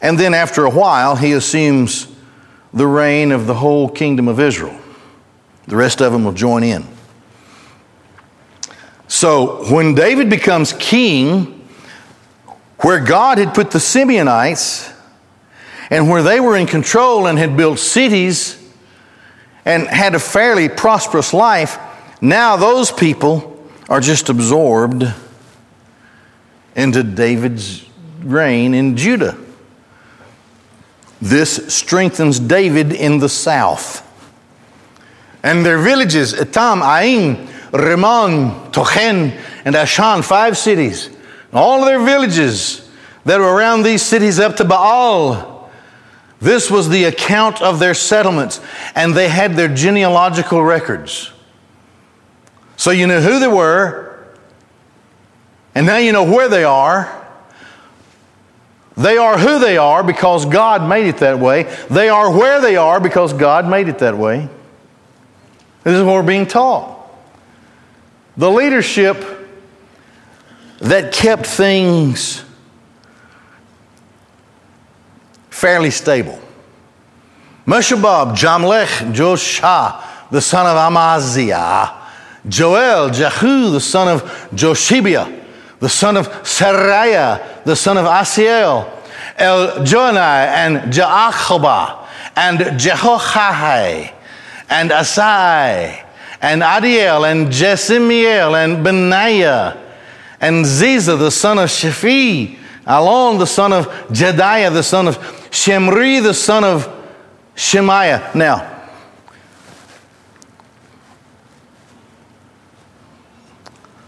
And 0.00 0.18
then 0.18 0.32
after 0.32 0.64
a 0.64 0.70
while, 0.70 1.14
he 1.14 1.32
assumes 1.32 2.10
the 2.72 2.86
reign 2.86 3.32
of 3.32 3.46
the 3.46 3.54
whole 3.54 3.88
kingdom 3.88 4.28
of 4.28 4.40
Israel. 4.40 4.80
The 5.66 5.76
rest 5.76 6.00
of 6.00 6.12
them 6.12 6.24
will 6.24 6.32
join 6.32 6.64
in. 6.64 6.86
So 9.08 9.70
when 9.70 9.94
David 9.94 10.30
becomes 10.30 10.72
king, 10.72 11.68
where 12.78 13.04
God 13.04 13.36
had 13.36 13.52
put 13.52 13.72
the 13.72 13.78
Simeonites 13.78 14.90
and 15.90 16.08
where 16.08 16.22
they 16.22 16.40
were 16.40 16.56
in 16.56 16.66
control 16.66 17.26
and 17.26 17.38
had 17.38 17.56
built 17.56 17.78
cities 17.78 18.59
and 19.64 19.86
had 19.88 20.14
a 20.14 20.18
fairly 20.18 20.68
prosperous 20.68 21.32
life, 21.32 21.78
now 22.20 22.56
those 22.56 22.90
people 22.90 23.68
are 23.88 24.00
just 24.00 24.28
absorbed 24.28 25.04
into 26.76 27.02
David's 27.02 27.84
reign 28.20 28.74
in 28.74 28.96
Judah. 28.96 29.36
This 31.20 31.74
strengthens 31.74 32.40
David 32.40 32.92
in 32.92 33.18
the 33.18 33.28
south. 33.28 34.06
And 35.42 35.64
their 35.64 35.78
villages, 35.78 36.32
Etam, 36.34 36.82
Ain, 36.82 37.48
Rimmon, 37.72 38.72
Tochen, 38.72 39.38
and 39.64 39.74
Ashan, 39.74 40.24
five 40.24 40.56
cities, 40.56 41.10
all 41.52 41.84
their 41.84 41.98
villages 41.98 42.88
that 43.24 43.38
were 43.38 43.54
around 43.54 43.82
these 43.82 44.02
cities 44.02 44.38
up 44.38 44.56
to 44.56 44.64
Baal. 44.64 45.70
This 46.40 46.70
was 46.70 46.88
the 46.88 47.04
account 47.04 47.60
of 47.60 47.78
their 47.78 47.94
settlements, 47.94 48.60
and 49.00 49.14
they 49.14 49.30
had 49.30 49.56
their 49.56 49.68
genealogical 49.68 50.62
records. 50.62 51.32
So 52.76 52.90
you 52.90 53.06
knew 53.06 53.20
who 53.20 53.40
they 53.40 53.48
were, 53.48 54.28
and 55.74 55.86
now 55.86 55.96
you 55.96 56.12
know 56.12 56.24
where 56.24 56.50
they 56.50 56.64
are. 56.64 57.16
They 58.98 59.16
are 59.16 59.38
who 59.38 59.58
they 59.58 59.78
are 59.78 60.02
because 60.02 60.44
God 60.44 60.86
made 60.86 61.06
it 61.06 61.16
that 61.18 61.38
way. 61.38 61.62
They 61.88 62.10
are 62.10 62.30
where 62.30 62.60
they 62.60 62.76
are 62.76 63.00
because 63.00 63.32
God 63.32 63.66
made 63.66 63.88
it 63.88 64.00
that 64.00 64.18
way. 64.18 64.50
This 65.82 65.94
is 65.94 66.04
what 66.04 66.16
we're 66.16 66.22
being 66.22 66.46
taught. 66.46 67.10
The 68.36 68.50
leadership 68.50 69.16
that 70.80 71.10
kept 71.10 71.46
things 71.46 72.44
fairly 75.48 75.90
stable. 75.90 76.38
Meshobab, 77.70 78.36
Jamlech, 78.36 79.12
Joshah, 79.14 80.02
the 80.28 80.40
son 80.40 80.66
of 80.66 80.76
Amaziah, 80.76 81.92
Joel, 82.48 83.10
Jehu, 83.10 83.70
the 83.70 83.80
son 83.80 84.08
of 84.08 84.22
Joshibiah, 84.52 85.40
the 85.78 85.88
son 85.88 86.16
of 86.16 86.26
Seraiah, 86.42 87.62
the 87.62 87.76
son 87.76 87.96
of 87.96 88.06
Asiel, 88.06 88.90
El 89.36 89.84
Jonai, 89.84 90.46
and 90.48 90.92
Jaakobah, 90.92 92.08
and 92.34 92.58
Jehochahai, 92.58 94.14
and 94.68 94.90
Asai, 94.90 96.04
and 96.42 96.62
Adiel, 96.62 97.30
and 97.30 97.52
Jesimiel, 97.52 98.64
and 98.64 98.82
Benaiah, 98.84 99.78
and 100.40 100.64
Ziza, 100.64 101.16
the 101.16 101.30
son 101.30 101.58
of 101.58 101.68
Shaphi, 101.68 102.58
Alon, 102.84 103.38
the 103.38 103.46
son 103.46 103.72
of 103.72 103.86
Jedaiah, 104.08 104.72
the 104.72 104.82
son 104.82 105.06
of 105.06 105.18
Shemri, 105.52 106.20
the 106.20 106.34
son 106.34 106.64
of 106.64 106.96
Shemaiah. 107.54 108.30
Now, 108.34 108.80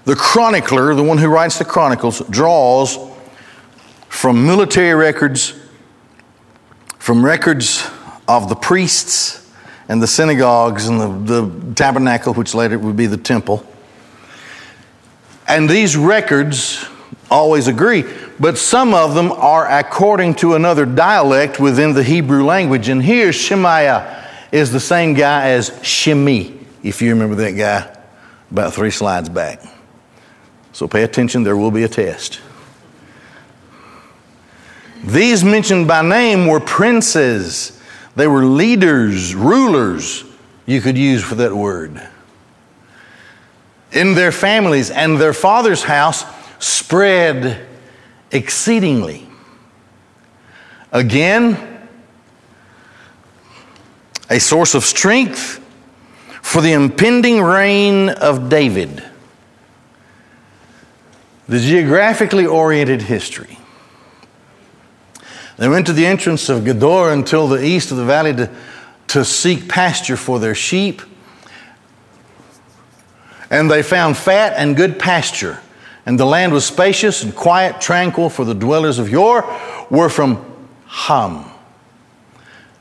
the 0.04 0.16
chronicler, 0.16 0.94
the 0.94 1.02
one 1.02 1.18
who 1.18 1.28
writes 1.28 1.58
the 1.58 1.64
chronicles, 1.64 2.20
draws 2.30 2.98
from 4.08 4.46
military 4.46 4.94
records, 4.94 5.54
from 6.98 7.24
records 7.24 7.88
of 8.28 8.48
the 8.48 8.54
priests 8.54 9.50
and 9.88 10.02
the 10.02 10.06
synagogues 10.06 10.86
and 10.86 11.00
the, 11.00 11.40
the 11.42 11.74
tabernacle, 11.74 12.34
which 12.34 12.54
later 12.54 12.78
would 12.78 12.96
be 12.96 13.06
the 13.06 13.16
temple. 13.16 13.66
And 15.48 15.68
these 15.68 15.96
records 15.96 16.86
always 17.32 17.66
agree, 17.66 18.04
but 18.38 18.58
some 18.58 18.94
of 18.94 19.14
them 19.14 19.32
are 19.32 19.66
according 19.66 20.34
to 20.36 20.54
another 20.54 20.86
dialect 20.86 21.58
within 21.58 21.94
the 21.94 22.02
Hebrew 22.02 22.44
language. 22.44 22.88
And 22.88 23.02
here, 23.02 23.32
Shemaiah 23.32 24.28
is 24.52 24.70
the 24.70 24.80
same 24.80 25.14
guy 25.14 25.50
as 25.50 25.70
Shimi, 25.70 26.62
if 26.82 27.02
you 27.02 27.10
remember 27.10 27.36
that 27.36 27.52
guy 27.52 27.96
about 28.50 28.74
three 28.74 28.90
slides 28.90 29.28
back. 29.28 29.62
So 30.72 30.86
pay 30.86 31.02
attention, 31.02 31.42
there 31.42 31.56
will 31.56 31.70
be 31.70 31.84
a 31.84 31.88
test. 31.88 32.40
These 35.04 35.42
mentioned 35.42 35.88
by 35.88 36.02
name 36.02 36.46
were 36.46 36.60
princes 36.60 37.80
they 38.14 38.26
were 38.26 38.44
leaders, 38.44 39.34
rulers, 39.34 40.24
you 40.66 40.80
could 40.80 40.98
use 40.98 41.24
for 41.24 41.36
that 41.36 41.54
word. 41.54 42.00
In 43.90 44.14
their 44.14 44.32
families 44.32 44.90
and 44.90 45.18
their 45.18 45.32
father's 45.32 45.82
house 45.82 46.24
spread 46.62 47.66
exceedingly. 48.30 49.26
Again, 50.92 51.88
a 54.30 54.38
source 54.38 54.74
of 54.74 54.84
strength 54.84 55.58
for 56.40 56.60
the 56.60 56.72
impending 56.72 57.40
reign 57.40 58.10
of 58.10 58.48
David. 58.48 59.02
The 61.48 61.58
geographically 61.58 62.46
oriented 62.46 63.02
history. 63.02 63.58
They 65.56 65.68
went 65.68 65.86
to 65.86 65.92
the 65.92 66.06
entrance 66.06 66.48
of 66.48 66.62
Gedor 66.62 67.12
until 67.12 67.48
the 67.48 67.64
east 67.64 67.90
of 67.90 67.96
the 67.96 68.04
valley 68.04 68.34
to, 68.34 68.50
to 69.08 69.24
seek 69.24 69.68
pasture 69.68 70.16
for 70.16 70.38
their 70.38 70.54
sheep. 70.54 71.02
And 73.50 73.70
they 73.70 73.82
found 73.82 74.16
fat 74.16 74.54
and 74.56 74.76
good 74.76 74.98
pasture. 74.98 75.61
And 76.04 76.18
the 76.18 76.26
land 76.26 76.52
was 76.52 76.64
spacious 76.64 77.22
and 77.22 77.34
quiet, 77.34 77.80
tranquil, 77.80 78.28
for 78.28 78.44
the 78.44 78.54
dwellers 78.54 78.98
of 78.98 79.08
yore 79.08 79.44
were 79.88 80.08
from 80.08 80.44
Ham. 80.86 81.44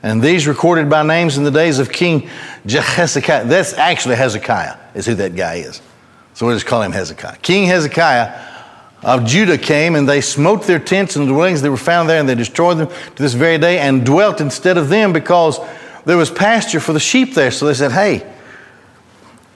And 0.02 0.20
these 0.20 0.48
recorded 0.48 0.90
by 0.90 1.04
names 1.04 1.38
in 1.38 1.44
the 1.44 1.50
days 1.50 1.78
of 1.78 1.92
King 1.92 2.28
Jehezekiah. 2.66 3.44
That's 3.44 3.74
actually 3.74 4.16
Hezekiah, 4.16 4.76
is 4.94 5.06
who 5.06 5.14
that 5.14 5.36
guy 5.36 5.56
is. 5.56 5.80
So 6.34 6.48
we 6.48 6.54
just 6.54 6.66
call 6.66 6.82
him 6.82 6.90
Hezekiah. 6.90 7.36
King 7.36 7.66
Hezekiah 7.66 8.40
of 9.02 9.24
Judah 9.24 9.58
came 9.58 9.94
and 9.94 10.08
they 10.08 10.20
smote 10.20 10.64
their 10.64 10.78
tents 10.78 11.14
and 11.14 11.28
dwellings 11.28 11.62
that 11.62 11.70
were 11.70 11.76
found 11.76 12.08
there 12.08 12.18
and 12.18 12.28
they 12.28 12.34
destroyed 12.34 12.78
them 12.78 12.88
to 12.88 13.22
this 13.22 13.34
very 13.34 13.58
day 13.58 13.78
and 13.78 14.04
dwelt 14.04 14.40
instead 14.40 14.76
of 14.76 14.88
them 14.88 15.12
because 15.12 15.60
there 16.04 16.16
was 16.16 16.30
pasture 16.30 16.80
for 16.80 16.92
the 16.92 17.00
sheep 17.00 17.34
there. 17.34 17.50
So 17.50 17.66
they 17.66 17.74
said, 17.74 17.92
hey, 17.92 18.28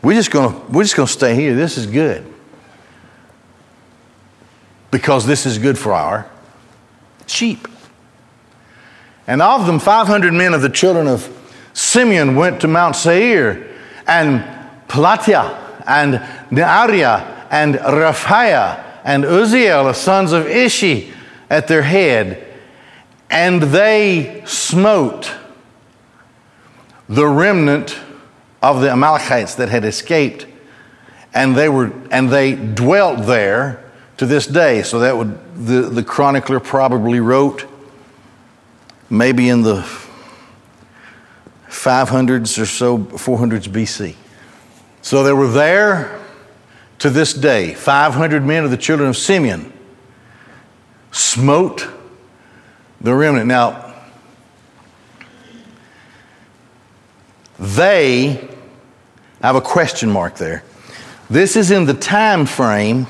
we're 0.03 0.15
just 0.15 0.31
gonna, 0.31 0.57
we're 0.69 0.85
just 0.85 0.97
gonna 0.97 1.09
stay 1.09 1.35
here. 1.35 1.57
This 1.57 1.77
is 1.77 1.87
good. 1.87 2.25
Because 4.91 5.27
this 5.27 5.47
is 5.47 5.59
good 5.59 5.79
for 5.79 5.93
our 5.93 6.31
sheep. 7.27 7.69
And 9.27 9.43
of 9.43 9.67
them, 9.67 9.79
500 9.79 10.33
men 10.33 10.55
of 10.55 10.63
the 10.63 10.69
children 10.69 11.07
of 11.07 11.29
Simeon 11.73 12.37
went 12.37 12.61
to 12.61 12.69
Mount 12.69 12.97
Seir, 12.97 13.69
and 14.07 14.43
Pelatiah, 14.89 15.83
and 15.87 16.15
Neariah, 16.51 17.47
and 17.51 17.75
Rephaiah, 17.75 18.85
and 19.05 19.25
Uzziel, 19.25 19.85
the 19.85 19.93
sons 19.93 20.33
of 20.33 20.47
Ishi, 20.47 21.13
at 21.51 21.69
their 21.69 21.83
head. 21.83 22.45
And 23.29 23.63
they 23.63 24.43
smote 24.47 25.33
the 27.09 27.27
remnant 27.27 27.99
of 28.63 28.81
the 28.81 28.91
Amalekites 28.91 29.57
that 29.57 29.69
had 29.69 29.85
escaped. 29.85 30.47
And 31.35 31.55
they, 31.55 31.69
were, 31.69 31.93
and 32.11 32.31
they 32.31 32.55
dwelt 32.55 33.27
there 33.27 33.86
to 34.17 34.27
this 34.27 34.47
day. 34.47 34.83
So 34.83 35.01
that 35.01 35.17
would, 35.17 35.67
the, 35.67 35.83
the 35.83 36.03
chronicler 36.03 36.61
probably 36.61 37.21
wrote 37.21 37.67
maybe 39.11 39.49
in 39.49 39.63
the 39.63 39.87
500s 41.69 42.61
or 42.61 42.67
so, 42.67 42.99
400s 42.99 43.69
BC. 43.69 44.17
So 45.03 45.23
they 45.23 45.33
were 45.33 45.49
there 45.49 46.21
to 46.99 47.11
this 47.11 47.33
day, 47.33 47.75
500 47.75 48.45
men 48.45 48.65
of 48.65 48.71
the 48.71 48.77
children 48.77 49.09
of 49.09 49.17
Simeon 49.17 49.73
smote 51.13 51.87
the 53.01 53.15
remnant. 53.15 53.47
Now, 53.47 53.95
they 57.59 58.49
I 59.43 59.51
have 59.51 59.57
a 59.57 59.61
question 59.61 60.11
mark 60.11 60.37
there. 60.37 60.65
This 61.29 61.57
is 61.57 61.71
in 61.71 61.85
the 61.85 61.95
time 61.95 62.47
frame, 62.47 63.07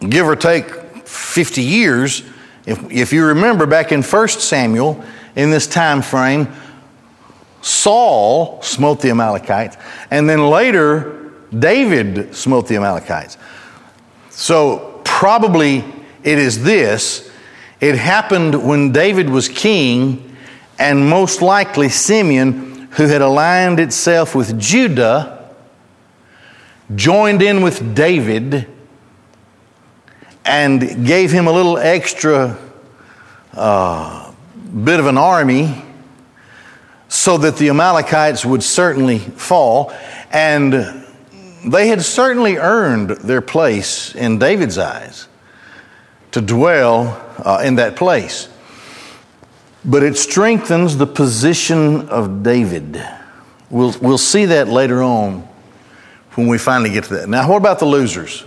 give 0.00 0.26
or 0.26 0.36
take 0.36 0.66
50 1.06 1.62
years. 1.62 2.22
If, 2.66 2.90
if 2.90 3.12
you 3.12 3.26
remember 3.26 3.66
back 3.66 3.92
in 3.92 4.02
1 4.02 4.28
Samuel, 4.28 5.02
in 5.36 5.50
this 5.50 5.66
time 5.66 6.02
frame, 6.02 6.48
Saul 7.62 8.62
smote 8.62 9.00
the 9.00 9.10
Amalekites, 9.10 9.76
and 10.10 10.28
then 10.28 10.48
later, 10.48 11.32
David 11.56 12.34
smote 12.34 12.68
the 12.68 12.76
Amalekites. 12.76 13.36
So, 14.30 15.00
probably 15.04 15.84
it 16.22 16.38
is 16.38 16.62
this 16.62 17.30
it 17.80 17.94
happened 17.94 18.66
when 18.66 18.90
David 18.90 19.30
was 19.30 19.48
king, 19.48 20.36
and 20.78 21.08
most 21.08 21.40
likely 21.42 21.88
Simeon, 21.88 22.88
who 22.92 23.06
had 23.06 23.22
aligned 23.22 23.78
itself 23.78 24.34
with 24.34 24.58
Judah, 24.58 25.54
joined 26.94 27.42
in 27.42 27.62
with 27.62 27.94
David 27.94 28.66
and 30.48 31.06
gave 31.06 31.30
him 31.30 31.46
a 31.46 31.52
little 31.52 31.76
extra 31.76 32.56
uh, 33.52 34.32
bit 34.82 34.98
of 34.98 35.06
an 35.06 35.18
army 35.18 35.84
so 37.08 37.36
that 37.36 37.58
the 37.58 37.68
Amalekites 37.68 38.46
would 38.46 38.62
certainly 38.62 39.18
fall. 39.18 39.92
And 40.30 41.04
they 41.66 41.88
had 41.88 42.02
certainly 42.02 42.56
earned 42.56 43.10
their 43.10 43.42
place 43.42 44.14
in 44.14 44.38
David's 44.38 44.78
eyes 44.78 45.28
to 46.30 46.40
dwell 46.40 47.22
uh, 47.44 47.60
in 47.62 47.74
that 47.74 47.94
place. 47.96 48.48
But 49.84 50.02
it 50.02 50.16
strengthens 50.16 50.96
the 50.96 51.06
position 51.06 52.08
of 52.08 52.42
David. 52.42 53.04
We'll, 53.68 53.94
we'll 54.00 54.16
see 54.16 54.46
that 54.46 54.66
later 54.68 55.02
on 55.02 55.46
when 56.36 56.46
we 56.46 56.56
finally 56.56 56.90
get 56.90 57.04
to 57.04 57.14
that. 57.14 57.28
Now, 57.28 57.50
what 57.50 57.58
about 57.58 57.80
the 57.80 57.86
losers? 57.86 58.46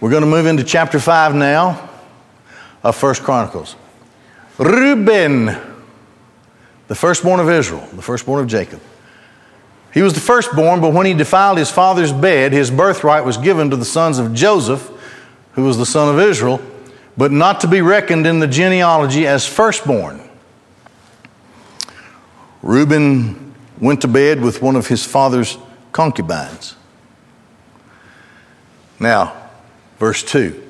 We're 0.00 0.08
going 0.08 0.22
to 0.22 0.30
move 0.30 0.46
into 0.46 0.64
chapter 0.64 0.98
5 0.98 1.34
now 1.34 1.90
of 2.82 2.96
First 2.96 3.22
Chronicles. 3.22 3.76
Reuben, 4.56 5.44
the 6.88 6.94
firstborn 6.94 7.38
of 7.38 7.50
Israel, 7.50 7.86
the 7.92 8.00
firstborn 8.00 8.40
of 8.40 8.46
Jacob. 8.46 8.80
He 9.92 10.00
was 10.00 10.14
the 10.14 10.20
firstborn, 10.20 10.80
but 10.80 10.94
when 10.94 11.04
he 11.04 11.12
defiled 11.12 11.58
his 11.58 11.70
father's 11.70 12.12
bed, 12.12 12.52
his 12.52 12.70
birthright 12.70 13.26
was 13.26 13.36
given 13.36 13.68
to 13.70 13.76
the 13.76 13.84
sons 13.84 14.18
of 14.18 14.32
Joseph, 14.32 14.90
who 15.52 15.64
was 15.64 15.76
the 15.76 15.84
son 15.84 16.08
of 16.14 16.18
Israel, 16.18 16.62
but 17.18 17.30
not 17.30 17.60
to 17.60 17.68
be 17.68 17.82
reckoned 17.82 18.26
in 18.26 18.40
the 18.40 18.46
genealogy 18.46 19.26
as 19.26 19.46
firstborn. 19.46 20.22
Reuben 22.62 23.54
went 23.78 24.00
to 24.00 24.08
bed 24.08 24.40
with 24.40 24.62
one 24.62 24.76
of 24.76 24.86
his 24.86 25.04
father's 25.04 25.58
concubines. 25.92 26.74
Now, 28.98 29.39
verse 30.00 30.24
2 30.24 30.60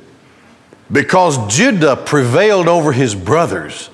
Because 0.93 1.39
Judah 1.57 1.97
prevailed 1.97 2.69
over 2.69 2.93
his 2.93 3.15
brothers, 3.15 3.89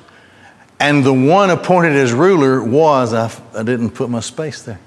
and 0.80 1.04
the 1.04 1.14
one 1.14 1.50
appointed 1.50 1.94
as 1.94 2.12
ruler 2.12 2.60
was, 2.60 3.14
I, 3.14 3.30
I 3.54 3.62
didn't 3.62 3.90
put 3.90 4.10
my 4.10 4.20
space 4.20 4.62
there, 4.62 4.80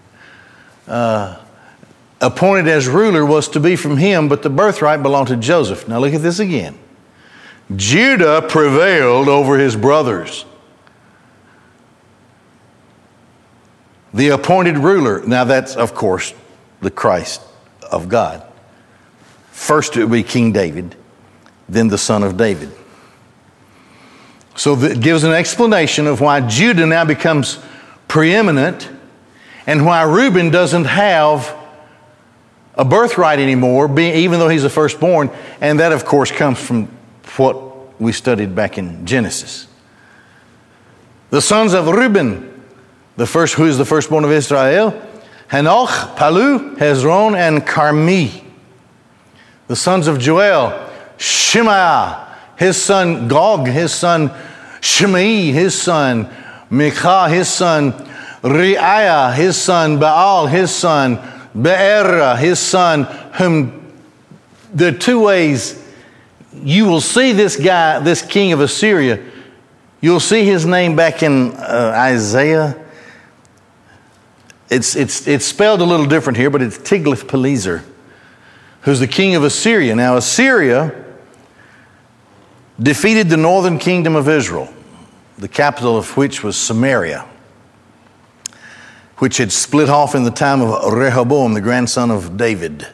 uh, 0.88 1.40
appointed 2.20 2.68
as 2.68 2.90
ruler 2.90 3.26
was 3.26 3.48
to 3.50 3.62
be 3.62 3.78
from 3.78 3.96
him, 3.96 4.28
but 4.28 4.44
the 4.44 4.50
birthright 4.50 5.02
belonged 5.02 5.30
to 5.30 5.38
Joseph. 5.38 5.88
Now 5.88 6.00
look 6.00 6.14
at 6.14 6.22
this 6.22 6.40
again. 6.40 6.78
Judah 7.76 8.42
prevailed 8.42 9.30
over 9.30 9.58
his 9.58 9.76
brothers. 9.76 10.44
The 14.12 14.30
appointed 14.30 14.80
ruler. 14.80 15.24
Now, 15.24 15.44
that's, 15.44 15.76
of 15.76 15.94
course, 15.94 16.34
the 16.82 16.90
Christ 16.90 17.42
of 17.92 18.10
God. 18.10 18.49
First, 19.60 19.98
it 19.98 20.06
would 20.06 20.14
be 20.14 20.24
King 20.24 20.54
David, 20.54 20.96
then 21.68 21.90
the 21.90 21.98
son 21.98 22.24
of 22.24 22.38
David. 22.38 22.72
So 24.56 24.74
it 24.82 25.02
gives 25.02 25.26
an 25.26 25.34
explanation 25.34 26.08
of 26.08 26.22
why 26.22 26.40
Judah 26.40 26.86
now 26.86 27.04
becomes 27.04 27.60
preeminent 28.08 28.90
and 29.68 29.86
why 29.86 30.04
Reuben 30.04 30.50
doesn't 30.50 30.86
have 30.86 31.54
a 32.74 32.86
birthright 32.86 33.40
anymore, 33.40 34.00
even 34.00 34.40
though 34.40 34.48
he's 34.48 34.64
the 34.64 34.70
firstborn. 34.70 35.30
And 35.60 35.82
that, 35.82 35.92
of 35.92 36.06
course, 36.06 36.32
comes 36.32 36.58
from 36.58 36.86
what 37.36 38.02
we 38.02 38.14
studied 38.14 38.56
back 38.56 38.78
in 38.78 39.06
Genesis. 39.06 39.68
The 41.32 41.42
sons 41.42 41.74
of 41.74 41.86
Reuben, 41.86 42.64
the 43.18 43.28
first, 43.28 43.56
who 43.56 43.66
is 43.66 43.78
the 43.78 43.86
firstborn 43.86 44.24
of 44.24 44.32
Israel, 44.32 44.92
Hanoch, 45.50 46.16
Pallu, 46.16 46.78
Hezron, 46.78 47.36
and 47.36 47.68
Carmi. 47.68 48.46
The 49.70 49.76
sons 49.76 50.08
of 50.08 50.18
Joel, 50.18 50.90
Shemaiah, 51.18 52.26
his 52.58 52.82
son 52.82 53.28
Gog, 53.28 53.68
his 53.68 53.94
son 53.94 54.32
Shimei, 54.82 55.52
his 55.52 55.80
son 55.80 56.28
Micah, 56.72 57.30
his 57.30 57.48
son 57.48 57.92
Reiah, 58.42 59.32
his 59.32 59.56
son 59.56 60.00
Baal, 60.00 60.48
his 60.48 60.74
son 60.74 61.20
Be'er, 61.54 62.36
his 62.38 62.58
son, 62.58 63.04
whom 63.36 63.94
the 64.74 64.92
two 64.92 65.20
ways 65.20 65.80
you 66.64 66.86
will 66.86 67.02
see 67.02 67.32
this 67.32 67.56
guy, 67.56 68.00
this 68.00 68.24
king 68.24 68.54
of 68.54 68.62
Assyria, 68.62 69.24
you'll 70.02 70.20
see 70.20 70.46
his 70.46 70.66
name 70.66 70.96
back 70.96 71.22
in 71.22 71.52
uh, 71.54 71.94
Isaiah. 71.96 72.76
It's, 74.72 74.96
it's, 74.96 75.28
it's 75.28 75.46
spelled 75.46 75.82
a 75.82 75.86
little 75.86 76.08
different 76.08 76.38
here, 76.38 76.50
but 76.50 76.64
it's 76.64 76.80
Tiglath-Pileser, 76.80 77.84
who's 78.82 79.00
the 79.00 79.08
king 79.08 79.36
of 79.36 79.44
Assyria. 79.44 79.96
Now, 79.96 80.18
Assyria 80.18 81.06
defeated 82.82 83.30
the 83.30 83.38
northern 83.38 83.78
kingdom 83.78 84.16
of 84.16 84.30
Israel, 84.30 84.74
the 85.38 85.48
capital 85.48 85.98
of 85.98 86.16
which 86.16 86.44
was 86.44 86.56
Samaria, 86.56 87.28
which 89.18 89.38
had 89.38 89.52
split 89.52 89.90
off 89.90 90.16
in 90.16 90.24
the 90.24 90.32
time 90.32 90.62
of 90.62 90.94
Rehoboam, 90.94 91.54
the 91.54 91.62
grandson 91.62 92.10
of 92.10 92.38
David. 92.38 92.88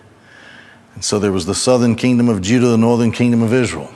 And 0.95 1.03
so 1.03 1.19
there 1.19 1.31
was 1.31 1.45
the 1.45 1.55
southern 1.55 1.95
kingdom 1.95 2.29
of 2.29 2.41
Judah, 2.41 2.67
the 2.67 2.77
northern 2.77 3.11
kingdom 3.11 3.43
of 3.43 3.53
Israel. 3.53 3.93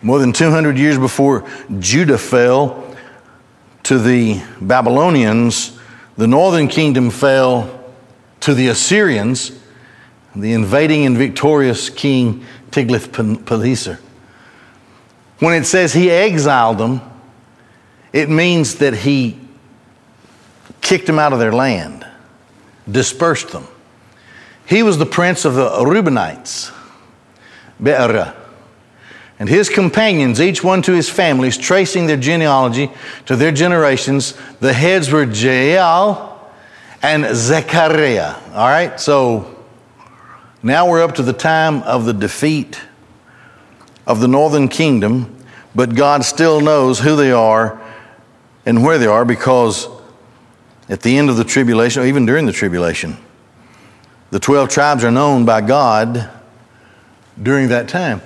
More 0.00 0.20
than 0.20 0.32
200 0.32 0.78
years 0.78 0.96
before 0.96 1.48
Judah 1.80 2.18
fell 2.18 2.94
to 3.84 3.98
the 3.98 4.40
Babylonians, 4.60 5.76
the 6.16 6.28
northern 6.28 6.68
kingdom 6.68 7.10
fell 7.10 7.92
to 8.40 8.54
the 8.54 8.68
Assyrians, 8.68 9.50
the 10.34 10.52
invading 10.52 11.06
and 11.06 11.16
victorious 11.16 11.90
king 11.90 12.44
Tiglath-Pileser. 12.70 13.98
When 15.38 15.54
it 15.54 15.64
says 15.64 15.92
he 15.92 16.10
exiled 16.10 16.78
them, 16.78 17.00
it 18.12 18.28
means 18.28 18.76
that 18.76 18.94
he 18.94 19.38
kicked 20.80 21.06
them 21.06 21.18
out 21.18 21.32
of 21.32 21.38
their 21.38 21.52
land, 21.52 22.06
dispersed 22.90 23.50
them. 23.50 23.66
He 24.66 24.82
was 24.82 24.98
the 24.98 25.06
prince 25.06 25.44
of 25.44 25.54
the 25.54 25.68
Reubenites, 25.68 26.72
Be'erah. 27.82 28.34
And 29.38 29.48
his 29.48 29.68
companions, 29.68 30.40
each 30.40 30.64
one 30.64 30.82
to 30.82 30.92
his 30.92 31.08
families, 31.08 31.56
tracing 31.56 32.06
their 32.06 32.16
genealogy 32.16 32.90
to 33.26 33.36
their 33.36 33.52
generations, 33.52 34.34
the 34.58 34.72
heads 34.72 35.12
were 35.12 35.22
Jael 35.22 36.50
and 37.02 37.24
Zechariah. 37.36 38.34
All 38.52 38.68
right, 38.68 38.98
so 38.98 39.57
now 40.62 40.88
we're 40.88 41.02
up 41.02 41.14
to 41.16 41.22
the 41.22 41.32
time 41.32 41.82
of 41.84 42.04
the 42.04 42.12
defeat 42.12 42.80
of 44.06 44.20
the 44.20 44.28
northern 44.28 44.68
kingdom, 44.68 45.36
but 45.74 45.94
God 45.94 46.24
still 46.24 46.60
knows 46.60 46.98
who 46.98 47.14
they 47.14 47.30
are 47.30 47.80
and 48.66 48.82
where 48.82 48.98
they 48.98 49.06
are 49.06 49.24
because 49.24 49.88
at 50.88 51.02
the 51.02 51.16
end 51.16 51.30
of 51.30 51.36
the 51.36 51.44
tribulation, 51.44 52.02
or 52.02 52.06
even 52.06 52.26
during 52.26 52.46
the 52.46 52.52
tribulation, 52.52 53.16
the 54.30 54.40
12 54.40 54.68
tribes 54.68 55.04
are 55.04 55.10
known 55.10 55.44
by 55.44 55.60
God 55.60 56.28
during 57.40 57.68
that 57.68 57.88
time. 57.88 58.20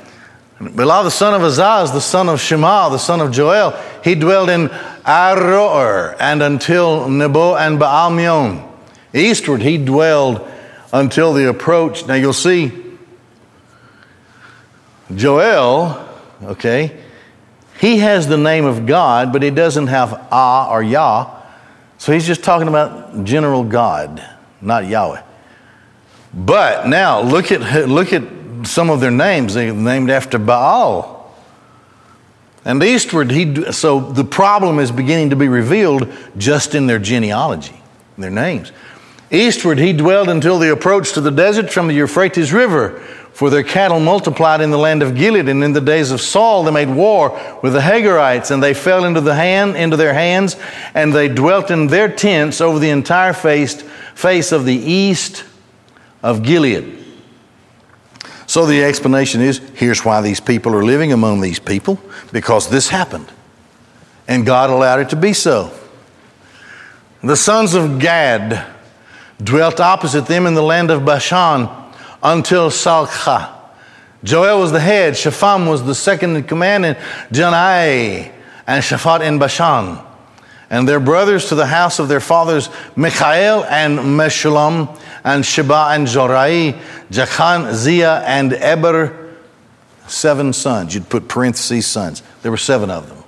Bela, 0.61 1.03
the 1.03 1.11
son 1.11 1.35
of 1.35 1.43
Azaz, 1.43 1.93
the 1.93 2.01
son 2.01 2.29
of 2.29 2.41
Shema, 2.41 2.89
the 2.89 2.99
son 2.99 3.21
of 3.21 3.33
Joel, 3.33 3.73
he 4.05 4.15
dwelled 4.15 4.49
in 4.49 4.69
Aroer 5.05 6.17
and 6.21 6.43
until 6.43 7.09
Nebo 7.09 7.57
and 7.57 7.79
Baalmeon. 7.79 8.69
Eastward, 9.13 9.61
he 9.61 9.77
dwelled 9.77 10.49
until 10.93 11.33
the 11.33 11.49
approach. 11.49 12.07
Now 12.07 12.15
you'll 12.15 12.33
see 12.33 12.73
Joel, 15.15 16.09
okay, 16.43 16.99
he 17.81 17.99
has 17.99 18.29
the 18.29 18.39
name 18.39 18.65
of 18.65 18.87
God, 18.87 19.33
but 19.33 19.43
he 19.43 19.51
doesn't 19.51 19.89
have 19.89 20.29
Ah 20.31 20.71
or 20.71 20.83
Yah. 20.83 21.43
So 21.99 22.13
he's 22.13 22.27
just 22.27 22.43
talking 22.43 22.69
about 22.69 23.25
general 23.25 23.65
God, 23.65 24.25
not 24.61 24.87
Yahweh. 24.87 25.23
But 26.35 26.89
now 26.89 27.21
look 27.21 27.53
at, 27.53 27.89
look 27.89 28.13
at 28.13 28.23
some 28.67 28.91
of 28.91 29.01
their 29.01 29.11
names. 29.11 29.55
They're 29.55 29.73
named 29.73 30.11
after 30.11 30.39
Baal. 30.39 31.35
And 32.65 32.83
eastward, 32.83 33.31
he, 33.31 33.73
so 33.73 34.01
the 34.01 34.25
problem 34.25 34.79
is 34.79 34.93
beginning 34.93 35.31
to 35.31 35.37
be 35.37 35.49
revealed 35.49 36.13
just 36.37 36.75
in 36.75 36.87
their 36.87 37.01
genealogy, 37.01 37.81
their 38.17 38.31
names. 38.31 38.71
Eastward, 39.33 39.79
he 39.79 39.95
dwelled 39.95 40.29
until 40.29 40.59
the 40.59 40.71
approach 40.71 41.13
to 41.13 41.21
the 41.23 41.31
desert 41.31 41.73
from 41.73 41.89
the 41.89 41.95
Euphrates 41.95 42.53
River, 42.53 43.01
for 43.33 43.49
their 43.49 43.63
cattle 43.63 43.99
multiplied 43.99 44.61
in 44.61 44.71
the 44.71 44.79
land 44.79 45.03
of 45.03 45.15
Gilead. 45.15 45.49
And 45.49 45.65
in 45.65 45.73
the 45.73 45.81
days 45.81 46.11
of 46.11 46.21
Saul, 46.21 46.65
they 46.65 46.71
made 46.71 46.91
war 46.91 47.41
with 47.63 47.73
the 47.73 47.81
Hagarites, 47.81 48.51
and 48.51 48.63
they 48.63 48.75
fell 48.75 49.07
into 49.07 49.23
the 49.23 49.35
hand, 49.35 49.75
into 49.75 49.97
their 49.97 50.13
hands, 50.13 50.57
and 50.93 51.15
they 51.15 51.29
dwelt 51.29 51.71
in 51.71 51.87
their 51.87 52.11
tents 52.13 52.61
over 52.61 52.79
the 52.79 52.91
entire 52.91 53.33
face, 53.33 53.81
face 54.15 54.53
of 54.53 54.67
the 54.67 54.75
east 54.77 55.45
of 56.23 56.43
Gilead. 56.43 56.99
So 58.47 58.67
the 58.67 58.85
explanation 58.85 59.41
is 59.41 59.61
here's 59.77 60.05
why 60.05 60.21
these 60.21 60.41
people 60.41 60.75
are 60.75 60.85
living 60.85 61.11
among 61.11 61.41
these 61.41 61.59
people 61.59 61.99
because 62.33 62.69
this 62.69 62.91
happened. 62.91 63.33
And 64.29 64.45
God 64.45 64.69
allowed 64.69 65.01
it 65.01 65.09
to 65.09 65.17
be 65.17 65.33
so. 65.33 65.73
The 67.23 67.37
sons 67.37 67.73
of 67.73 67.99
Gad 67.99 68.72
dwelt 69.43 69.81
opposite 69.81 70.27
them 70.27 70.47
in 70.47 70.55
the 70.55 70.63
land 70.63 70.91
of 70.91 71.05
Bashan 71.05 71.69
until 72.23 72.71
Salcah. 72.71 73.59
Joel 74.25 74.61
was 74.61 74.73
the 74.73 74.81
head, 74.81 75.15
Shapham 75.15 75.69
was 75.69 75.85
the 75.85 75.95
second 75.95 76.37
in 76.37 76.45
command, 76.45 76.85
and 76.87 76.97
Jaanai 77.33 78.33
and 78.67 78.83
Shaphat 78.83 79.27
in 79.27 79.39
Bashan. 79.39 79.99
And 80.71 80.89
their 80.89 81.01
brothers 81.01 81.49
to 81.49 81.55
the 81.55 81.67
house 81.67 81.99
of 81.99 82.09
their 82.09 82.21
fathers, 82.21 82.71
Michael 82.97 83.65
and 83.65 83.99
Meshullam, 83.99 84.99
and 85.25 85.45
Sheba 85.45 85.89
and 85.91 86.07
Jorai, 86.07 86.81
Jachan, 87.11 87.75
Zia, 87.75 88.21
and 88.21 88.53
Eber, 88.55 89.35
seven 90.07 90.53
sons. 90.53 90.95
You'd 90.95 91.09
put 91.09 91.29
parentheses 91.29 91.87
sons. 91.87 92.23
There 92.43 92.51
were 92.51 92.57
seven 92.57 92.91
of 92.91 93.09
them. 93.09 93.19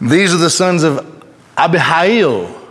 These 0.00 0.34
are 0.34 0.38
the 0.38 0.50
sons 0.50 0.82
of 0.82 1.24
Abihail, 1.56 2.61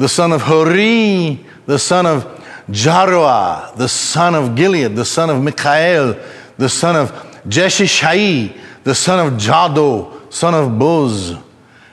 the 0.00 0.08
son 0.08 0.32
of 0.32 0.40
Hori, 0.40 1.44
the 1.66 1.78
son 1.78 2.06
of 2.06 2.24
Jaroah, 2.70 3.76
the 3.76 3.86
son 3.86 4.34
of 4.34 4.54
Gilead, 4.54 4.96
the 4.96 5.04
son 5.04 5.28
of 5.28 5.42
Michael, 5.42 6.16
the 6.56 6.70
son 6.70 6.96
of 6.96 7.10
Jeshishai, 7.46 8.58
the 8.82 8.94
son 8.94 9.26
of 9.26 9.34
Jahdo, 9.34 10.32
son 10.32 10.54
of 10.54 10.78
Buz, 10.78 11.36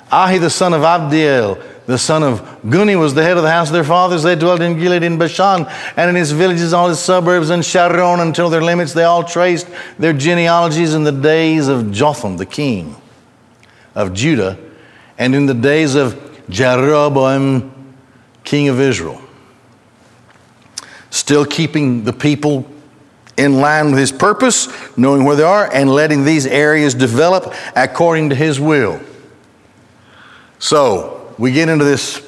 Ahi, 0.10 0.38
the 0.38 0.50
son 0.50 0.74
of 0.74 0.84
Abdiel, 0.84 1.62
the 1.86 1.98
son 1.98 2.24
of 2.24 2.40
Guni 2.62 2.98
was 2.98 3.14
the 3.14 3.24
head 3.24 3.36
of 3.36 3.44
the 3.44 3.52
house 3.52 3.68
of 3.68 3.74
their 3.74 3.84
fathers. 3.84 4.24
They 4.24 4.38
dwelt 4.38 4.62
in 4.62 4.80
Gilead 4.80 5.04
in 5.04 5.18
Bashan 5.18 5.68
and 5.98 6.10
in 6.10 6.16
his 6.16 6.32
villages, 6.32 6.72
all 6.72 6.88
his 6.88 7.00
suburbs, 7.00 7.50
and 7.50 7.64
Sharon 7.64 8.22
until 8.22 8.50
their 8.50 8.64
limits. 8.64 8.94
They 8.94 9.04
all 9.04 9.26
traced 9.26 9.68
their 10.00 10.14
genealogies 10.14 10.94
in 10.94 11.04
the 11.04 11.12
days 11.12 11.68
of 11.68 11.92
Jotham, 11.92 12.38
the 12.38 12.46
king 12.46 12.96
of 13.96 14.14
Judah, 14.14 14.58
and 15.18 15.36
in 15.36 15.46
the 15.46 15.54
days 15.54 15.96
of 15.96 16.24
Jeroboam, 16.50 17.74
king 18.48 18.70
of 18.70 18.80
Israel. 18.80 19.22
Still 21.10 21.46
keeping 21.46 22.06
the 22.06 22.14
people 22.14 22.66
in 23.36 23.60
line 23.60 23.92
with 23.92 24.00
his 24.00 24.12
purpose, 24.12 24.70
knowing 24.98 25.26
where 25.26 25.36
they 25.36 25.44
are, 25.44 25.70
and 25.72 25.90
letting 25.90 26.24
these 26.24 26.48
areas 26.48 26.96
develop 26.96 27.54
according 27.76 28.30
to 28.30 28.36
his 28.36 28.58
will. 28.58 29.02
So, 30.60 31.36
we 31.38 31.52
get 31.52 31.68
into 31.68 31.84
this 31.84 32.26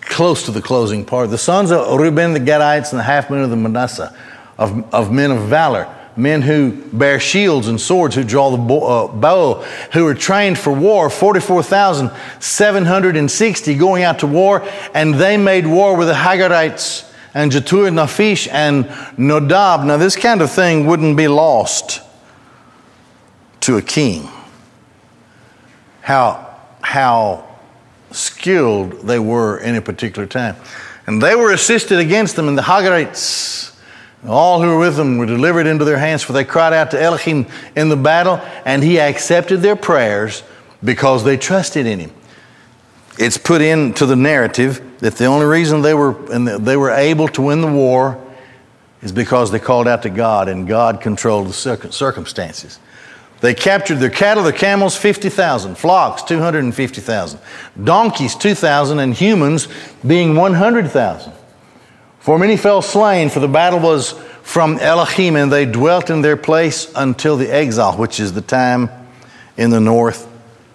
close 0.00 0.44
to 0.46 0.50
the 0.50 0.62
closing 0.62 1.04
part. 1.04 1.28
The 1.28 1.36
sons 1.36 1.70
of 1.70 2.00
Reuben, 2.00 2.32
the 2.32 2.40
Gadites, 2.40 2.90
and 2.90 2.98
the 2.98 3.04
half 3.04 3.28
men 3.28 3.42
of 3.42 3.50
the 3.50 3.56
Manasseh, 3.56 4.16
of, 4.56 4.94
of 4.94 5.12
men 5.12 5.30
of 5.30 5.42
valor, 5.42 5.94
men 6.18 6.42
who 6.42 6.72
bear 6.92 7.18
shields 7.20 7.68
and 7.68 7.80
swords, 7.80 8.16
who 8.16 8.24
draw 8.24 8.50
the 8.50 8.58
bow, 8.58 9.52
uh, 9.52 9.64
who 9.92 10.04
are 10.06 10.14
trained 10.14 10.58
for 10.58 10.72
war, 10.72 11.08
44,760 11.08 13.74
going 13.76 14.02
out 14.02 14.18
to 14.18 14.26
war, 14.26 14.68
and 14.94 15.14
they 15.14 15.36
made 15.36 15.64
war 15.66 15.96
with 15.96 16.08
the 16.08 16.14
Hagarites 16.14 17.04
and 17.34 17.52
Jetur, 17.52 17.90
Nephish 17.90 18.48
and 18.50 18.86
Nodab. 19.16 19.86
Now, 19.86 19.96
this 19.96 20.16
kind 20.16 20.42
of 20.42 20.50
thing 20.50 20.86
wouldn't 20.86 21.16
be 21.16 21.28
lost 21.28 22.00
to 23.60 23.76
a 23.76 23.82
king. 23.82 24.28
How, 26.00 26.56
how 26.80 27.46
skilled 28.10 29.02
they 29.02 29.18
were 29.18 29.58
in 29.58 29.74
a 29.76 29.82
particular 29.82 30.26
time. 30.26 30.56
And 31.06 31.22
they 31.22 31.34
were 31.34 31.52
assisted 31.52 31.98
against 31.98 32.36
them, 32.36 32.48
and 32.48 32.58
the 32.58 32.62
Hagarites, 32.62 33.77
all 34.26 34.60
who 34.60 34.68
were 34.68 34.78
with 34.78 34.96
them, 34.96 35.18
were 35.18 35.26
delivered 35.26 35.66
into 35.66 35.84
their 35.84 35.98
hands, 35.98 36.22
for 36.22 36.32
they 36.32 36.44
cried 36.44 36.72
out 36.72 36.90
to 36.90 37.00
Elohim 37.00 37.46
in 37.76 37.88
the 37.88 37.96
battle, 37.96 38.40
and 38.64 38.82
he 38.82 38.98
accepted 38.98 39.58
their 39.58 39.76
prayers 39.76 40.42
because 40.82 41.24
they 41.24 41.36
trusted 41.36 41.86
in 41.86 42.00
him 42.00 42.12
it's 43.18 43.36
put 43.36 43.60
into 43.60 44.06
the 44.06 44.16
narrative 44.16 44.80
that 45.00 45.16
the 45.16 45.26
only 45.26 45.46
reason 45.46 45.82
they 45.82 45.94
were, 45.94 46.16
and 46.32 46.46
they 46.46 46.76
were 46.76 46.90
able 46.90 47.28
to 47.28 47.42
win 47.42 47.60
the 47.60 47.70
war 47.70 48.24
is 49.02 49.12
because 49.12 49.50
they 49.50 49.58
called 49.58 49.88
out 49.88 50.02
to 50.02 50.10
God 50.10 50.48
and 50.48 50.66
God 50.66 51.00
controlled 51.00 51.48
the 51.48 51.52
circumstances. 51.52 52.78
They 53.40 53.54
captured 53.54 53.96
their 53.96 54.10
cattle, 54.10 54.42
their 54.42 54.52
camels, 54.52 54.96
50,000, 54.96 55.76
flocks, 55.76 56.22
250,000, 56.22 57.40
donkeys, 57.84 58.34
2,000, 58.34 58.98
and 58.98 59.14
humans 59.14 59.68
being 60.04 60.34
100,000. 60.34 61.32
For 62.28 62.38
many 62.38 62.58
fell 62.58 62.82
slain, 62.82 63.30
for 63.30 63.40
the 63.40 63.48
battle 63.48 63.80
was 63.80 64.12
from 64.42 64.78
Elohim, 64.80 65.34
and 65.34 65.50
they 65.50 65.64
dwelt 65.64 66.10
in 66.10 66.20
their 66.20 66.36
place 66.36 66.92
until 66.94 67.38
the 67.38 67.50
exile, 67.50 67.96
which 67.96 68.20
is 68.20 68.34
the 68.34 68.42
time 68.42 68.90
in 69.56 69.70
the 69.70 69.80
north. 69.80 70.28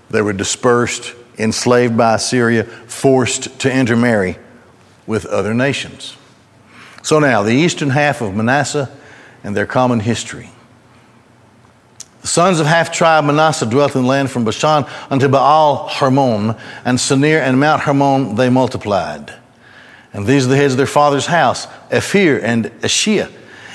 They 0.10 0.24
were 0.24 0.34
dispersed 0.34 1.14
enslaved 1.38 1.96
by 1.96 2.16
Assyria, 2.16 2.64
forced 2.64 3.60
to 3.60 3.72
intermarry 3.72 4.40
with 5.06 5.28
other 5.28 5.54
nations. 5.54 6.18
So 7.04 7.20
now, 7.20 7.44
the 7.44 7.54
eastern 7.54 7.92
half 7.92 8.22
of 8.22 8.34
Manasseh 8.34 8.90
and 9.44 9.56
their 9.56 9.68
common 9.68 10.00
history. 10.00 10.50
The 12.22 12.28
sons 12.30 12.62
of 12.62 12.66
half 12.66 12.92
tribe 12.92 13.26
Manasseh 13.26 13.68
dwelt 13.68 13.96
in 13.96 14.02
the 14.02 14.08
land 14.08 14.32
from 14.32 14.44
Bashan 14.44 14.88
unto 15.12 15.28
Baal 15.28 15.88
Hermon, 15.88 16.56
and 16.84 16.98
Senir 16.98 17.40
and 17.42 17.60
Mount 17.60 17.84
Hermon 17.84 18.38
they 18.38 18.50
multiplied. 18.50 19.36
And 20.14 20.28
these 20.28 20.46
are 20.46 20.50
the 20.50 20.56
heads 20.56 20.74
of 20.74 20.78
their 20.78 20.86
father's 20.86 21.26
house 21.26 21.66
Epher 21.90 22.42
and 22.42 22.66
Ashiah, 22.82 23.32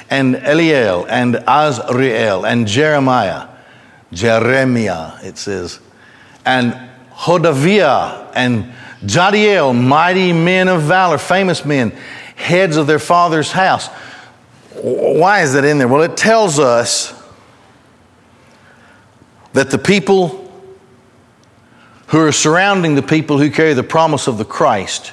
and 0.09 0.36
Eliel 0.36 1.07
and 1.09 1.34
Azriel 1.34 2.49
and 2.51 2.66
Jeremiah. 2.66 3.49
Jeremiah, 4.12 5.18
it 5.22 5.36
says. 5.36 5.80
And 6.47 6.72
Hodaviah 7.12 8.32
and 8.34 8.72
Jahdiel, 9.03 9.74
mighty 9.74 10.32
men 10.32 10.68
of 10.68 10.82
valor, 10.82 11.18
famous 11.18 11.64
men, 11.64 11.91
heads 12.36 12.76
of 12.76 12.86
their 12.86 12.99
father's 12.99 13.53
house. 13.53 13.89
Why 14.74 15.43
is 15.43 15.53
that 15.55 15.64
in 15.64 15.78
there? 15.78 15.89
Well, 15.89 16.03
it 16.03 16.16
tells 16.16 16.59
us 16.59 17.12
that 19.53 19.70
the 19.70 19.78
people 19.78 20.45
who 22.07 22.20
are 22.20 22.32
surrounding 22.32 22.95
the 22.95 23.03
people 23.03 23.39
who 23.39 23.51
carry 23.51 23.74
the 23.74 23.82
promise 23.82 24.28
of 24.28 24.39
the 24.39 24.45
Christ 24.45 25.12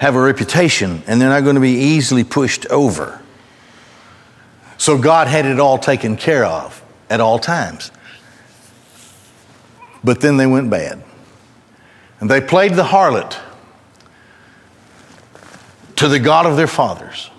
have 0.00 0.16
a 0.16 0.20
reputation 0.20 1.02
and 1.06 1.20
they're 1.20 1.28
not 1.28 1.42
going 1.42 1.56
to 1.56 1.60
be 1.60 1.74
easily 1.74 2.24
pushed 2.24 2.64
over. 2.68 3.20
So 4.78 4.96
God 4.96 5.28
had 5.28 5.44
it 5.44 5.60
all 5.60 5.76
taken 5.76 6.16
care 6.16 6.46
of 6.46 6.82
at 7.10 7.20
all 7.20 7.38
times. 7.38 7.90
But 10.02 10.22
then 10.22 10.38
they 10.38 10.46
went 10.46 10.70
bad. 10.70 11.04
And 12.18 12.30
they 12.30 12.40
played 12.40 12.76
the 12.76 12.82
harlot 12.82 13.38
to 15.96 16.08
the 16.08 16.18
God 16.18 16.46
of 16.46 16.56
their 16.56 16.66
fathers 16.66 17.30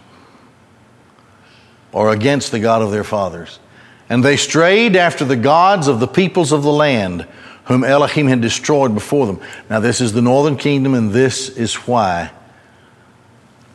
or 1.91 2.12
against 2.12 2.51
the 2.51 2.59
God 2.59 2.84
of 2.84 2.91
their 2.91 3.03
fathers. 3.03 3.59
And 4.07 4.24
they 4.24 4.38
strayed 4.38 4.95
after 4.95 5.26
the 5.26 5.36
gods 5.36 5.88
of 5.88 5.99
the 5.99 6.07
peoples 6.07 6.51
of 6.51 6.62
the 6.62 6.72
land 6.72 7.28
whom 7.66 7.84
Elohim 7.84 8.28
had 8.28 8.39
destroyed 8.39 8.93
before 8.93 9.26
them. 9.26 9.41
Now, 9.68 9.80
this 9.80 9.99
is 9.99 10.14
the 10.14 10.22
northern 10.22 10.57
kingdom, 10.57 10.93
and 10.93 11.12
this 11.12 11.49
is 11.49 11.74
why 11.74 12.30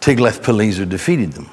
Tiglath-Pileser 0.06 0.86
defeated 0.86 1.32
them. 1.32 1.50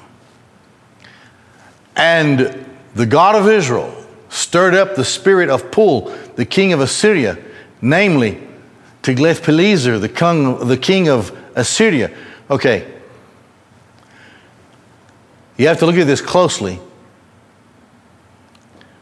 And 1.96 2.64
the 2.94 3.04
God 3.04 3.34
of 3.34 3.48
Israel 3.48 3.92
stirred 4.28 4.76
up 4.76 4.94
the 4.94 5.04
spirit 5.04 5.48
of 5.48 5.72
Pul, 5.72 6.10
the 6.36 6.46
king 6.46 6.72
of 6.72 6.78
Assyria, 6.78 7.36
namely 7.82 8.40
Tiglath-Pileser, 9.02 9.98
the 9.98 10.08
king, 10.08 10.68
the 10.68 10.76
king 10.76 11.08
of 11.08 11.36
Assyria. 11.56 12.16
Okay. 12.48 12.88
You 15.56 15.66
have 15.66 15.80
to 15.80 15.86
look 15.86 15.96
at 15.96 16.06
this 16.06 16.20
closely 16.20 16.78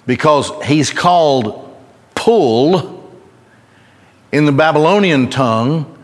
because 0.07 0.51
he's 0.65 0.91
called 0.91 1.77
Pul 2.15 3.07
in 4.33 4.47
the 4.47 4.53
Babylonian 4.53 5.29
tongue 5.29 5.99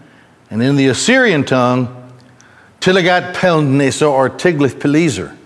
and 0.50 0.62
in 0.62 0.76
the 0.76 0.88
Assyrian 0.88 1.44
tongue, 1.44 1.94
Tilgath-Pilneser 2.80 4.08
or 4.08 4.30
Tiglath-Pileser. 4.30 5.36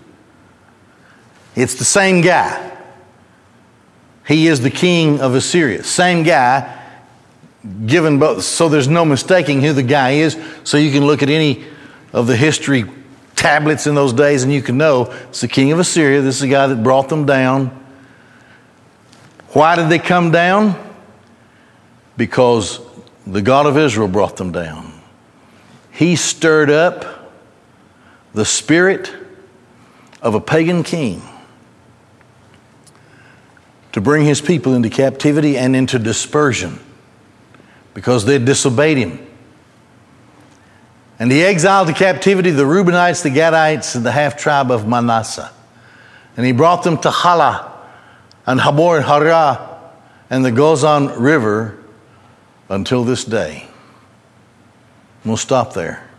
It's 1.55 1.75
the 1.75 1.85
same 1.85 2.21
guy. 2.21 2.71
He 4.27 4.47
is 4.47 4.61
the 4.61 4.69
king 4.69 5.19
of 5.19 5.35
Assyria. 5.35 5.83
Same 5.83 6.23
guy, 6.23 6.81
given 7.85 8.19
both. 8.19 8.43
So 8.43 8.69
there's 8.69 8.87
no 8.87 9.05
mistaking 9.05 9.61
who 9.61 9.73
the 9.73 9.83
guy 9.83 10.11
is. 10.11 10.37
So 10.63 10.77
you 10.77 10.91
can 10.91 11.05
look 11.05 11.21
at 11.21 11.29
any 11.29 11.65
of 12.13 12.27
the 12.27 12.35
history 12.35 12.85
tablets 13.35 13.87
in 13.87 13.95
those 13.95 14.13
days 14.13 14.43
and 14.43 14.53
you 14.53 14.61
can 14.61 14.77
know 14.77 15.11
it's 15.27 15.41
the 15.41 15.47
king 15.47 15.71
of 15.71 15.79
Assyria. 15.79 16.21
This 16.21 16.35
is 16.35 16.41
the 16.41 16.47
guy 16.47 16.67
that 16.67 16.81
brought 16.81 17.09
them 17.09 17.25
down. 17.25 17.67
Why 19.49 19.75
did 19.75 19.89
they 19.89 19.99
come 19.99 20.31
down? 20.31 20.79
Because 22.15 22.79
the 23.27 23.41
God 23.41 23.65
of 23.65 23.77
Israel 23.77 24.07
brought 24.07 24.37
them 24.37 24.51
down. 24.51 24.93
He 25.91 26.15
stirred 26.15 26.69
up 26.69 27.22
the 28.33 28.45
spirit 28.45 29.13
of 30.21 30.35
a 30.35 30.41
pagan 30.41 30.83
king 30.83 31.21
to 33.91 34.01
bring 34.01 34.25
his 34.25 34.41
people 34.41 34.73
into 34.73 34.89
captivity 34.89 35.57
and 35.57 35.75
into 35.75 35.99
dispersion 35.99 36.79
because 37.93 38.25
they 38.25 38.39
disobeyed 38.39 38.97
him. 38.97 39.27
And 41.19 41.31
he 41.31 41.43
exiled 41.43 41.87
to 41.87 41.93
captivity 41.93 42.49
the 42.49 42.63
Reubenites, 42.63 43.21
the 43.21 43.29
Gadites, 43.29 43.95
and 43.95 44.05
the 44.05 44.11
half 44.11 44.35
tribe 44.35 44.71
of 44.71 44.87
Manasseh. 44.87 45.51
And 46.35 46.45
he 46.45 46.51
brought 46.51 46.83
them 46.83 46.97
to 46.99 47.11
Hala 47.11 47.71
and 48.47 48.59
Habor 48.59 48.97
and 48.97 49.05
Hara 49.05 49.79
and 50.29 50.43
the 50.43 50.51
Gozan 50.51 51.13
River 51.19 51.77
until 52.69 53.03
this 53.03 53.23
day. 53.23 53.67
We'll 55.23 55.37
stop 55.37 55.73
there. 55.73 56.09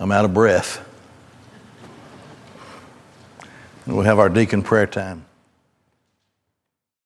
I'm 0.00 0.10
out 0.10 0.24
of 0.24 0.32
breath. 0.32 0.83
We'll 3.86 4.02
have 4.02 4.18
our 4.18 4.30
deacon 4.30 4.62
prayer 4.62 4.86
time. 4.86 5.26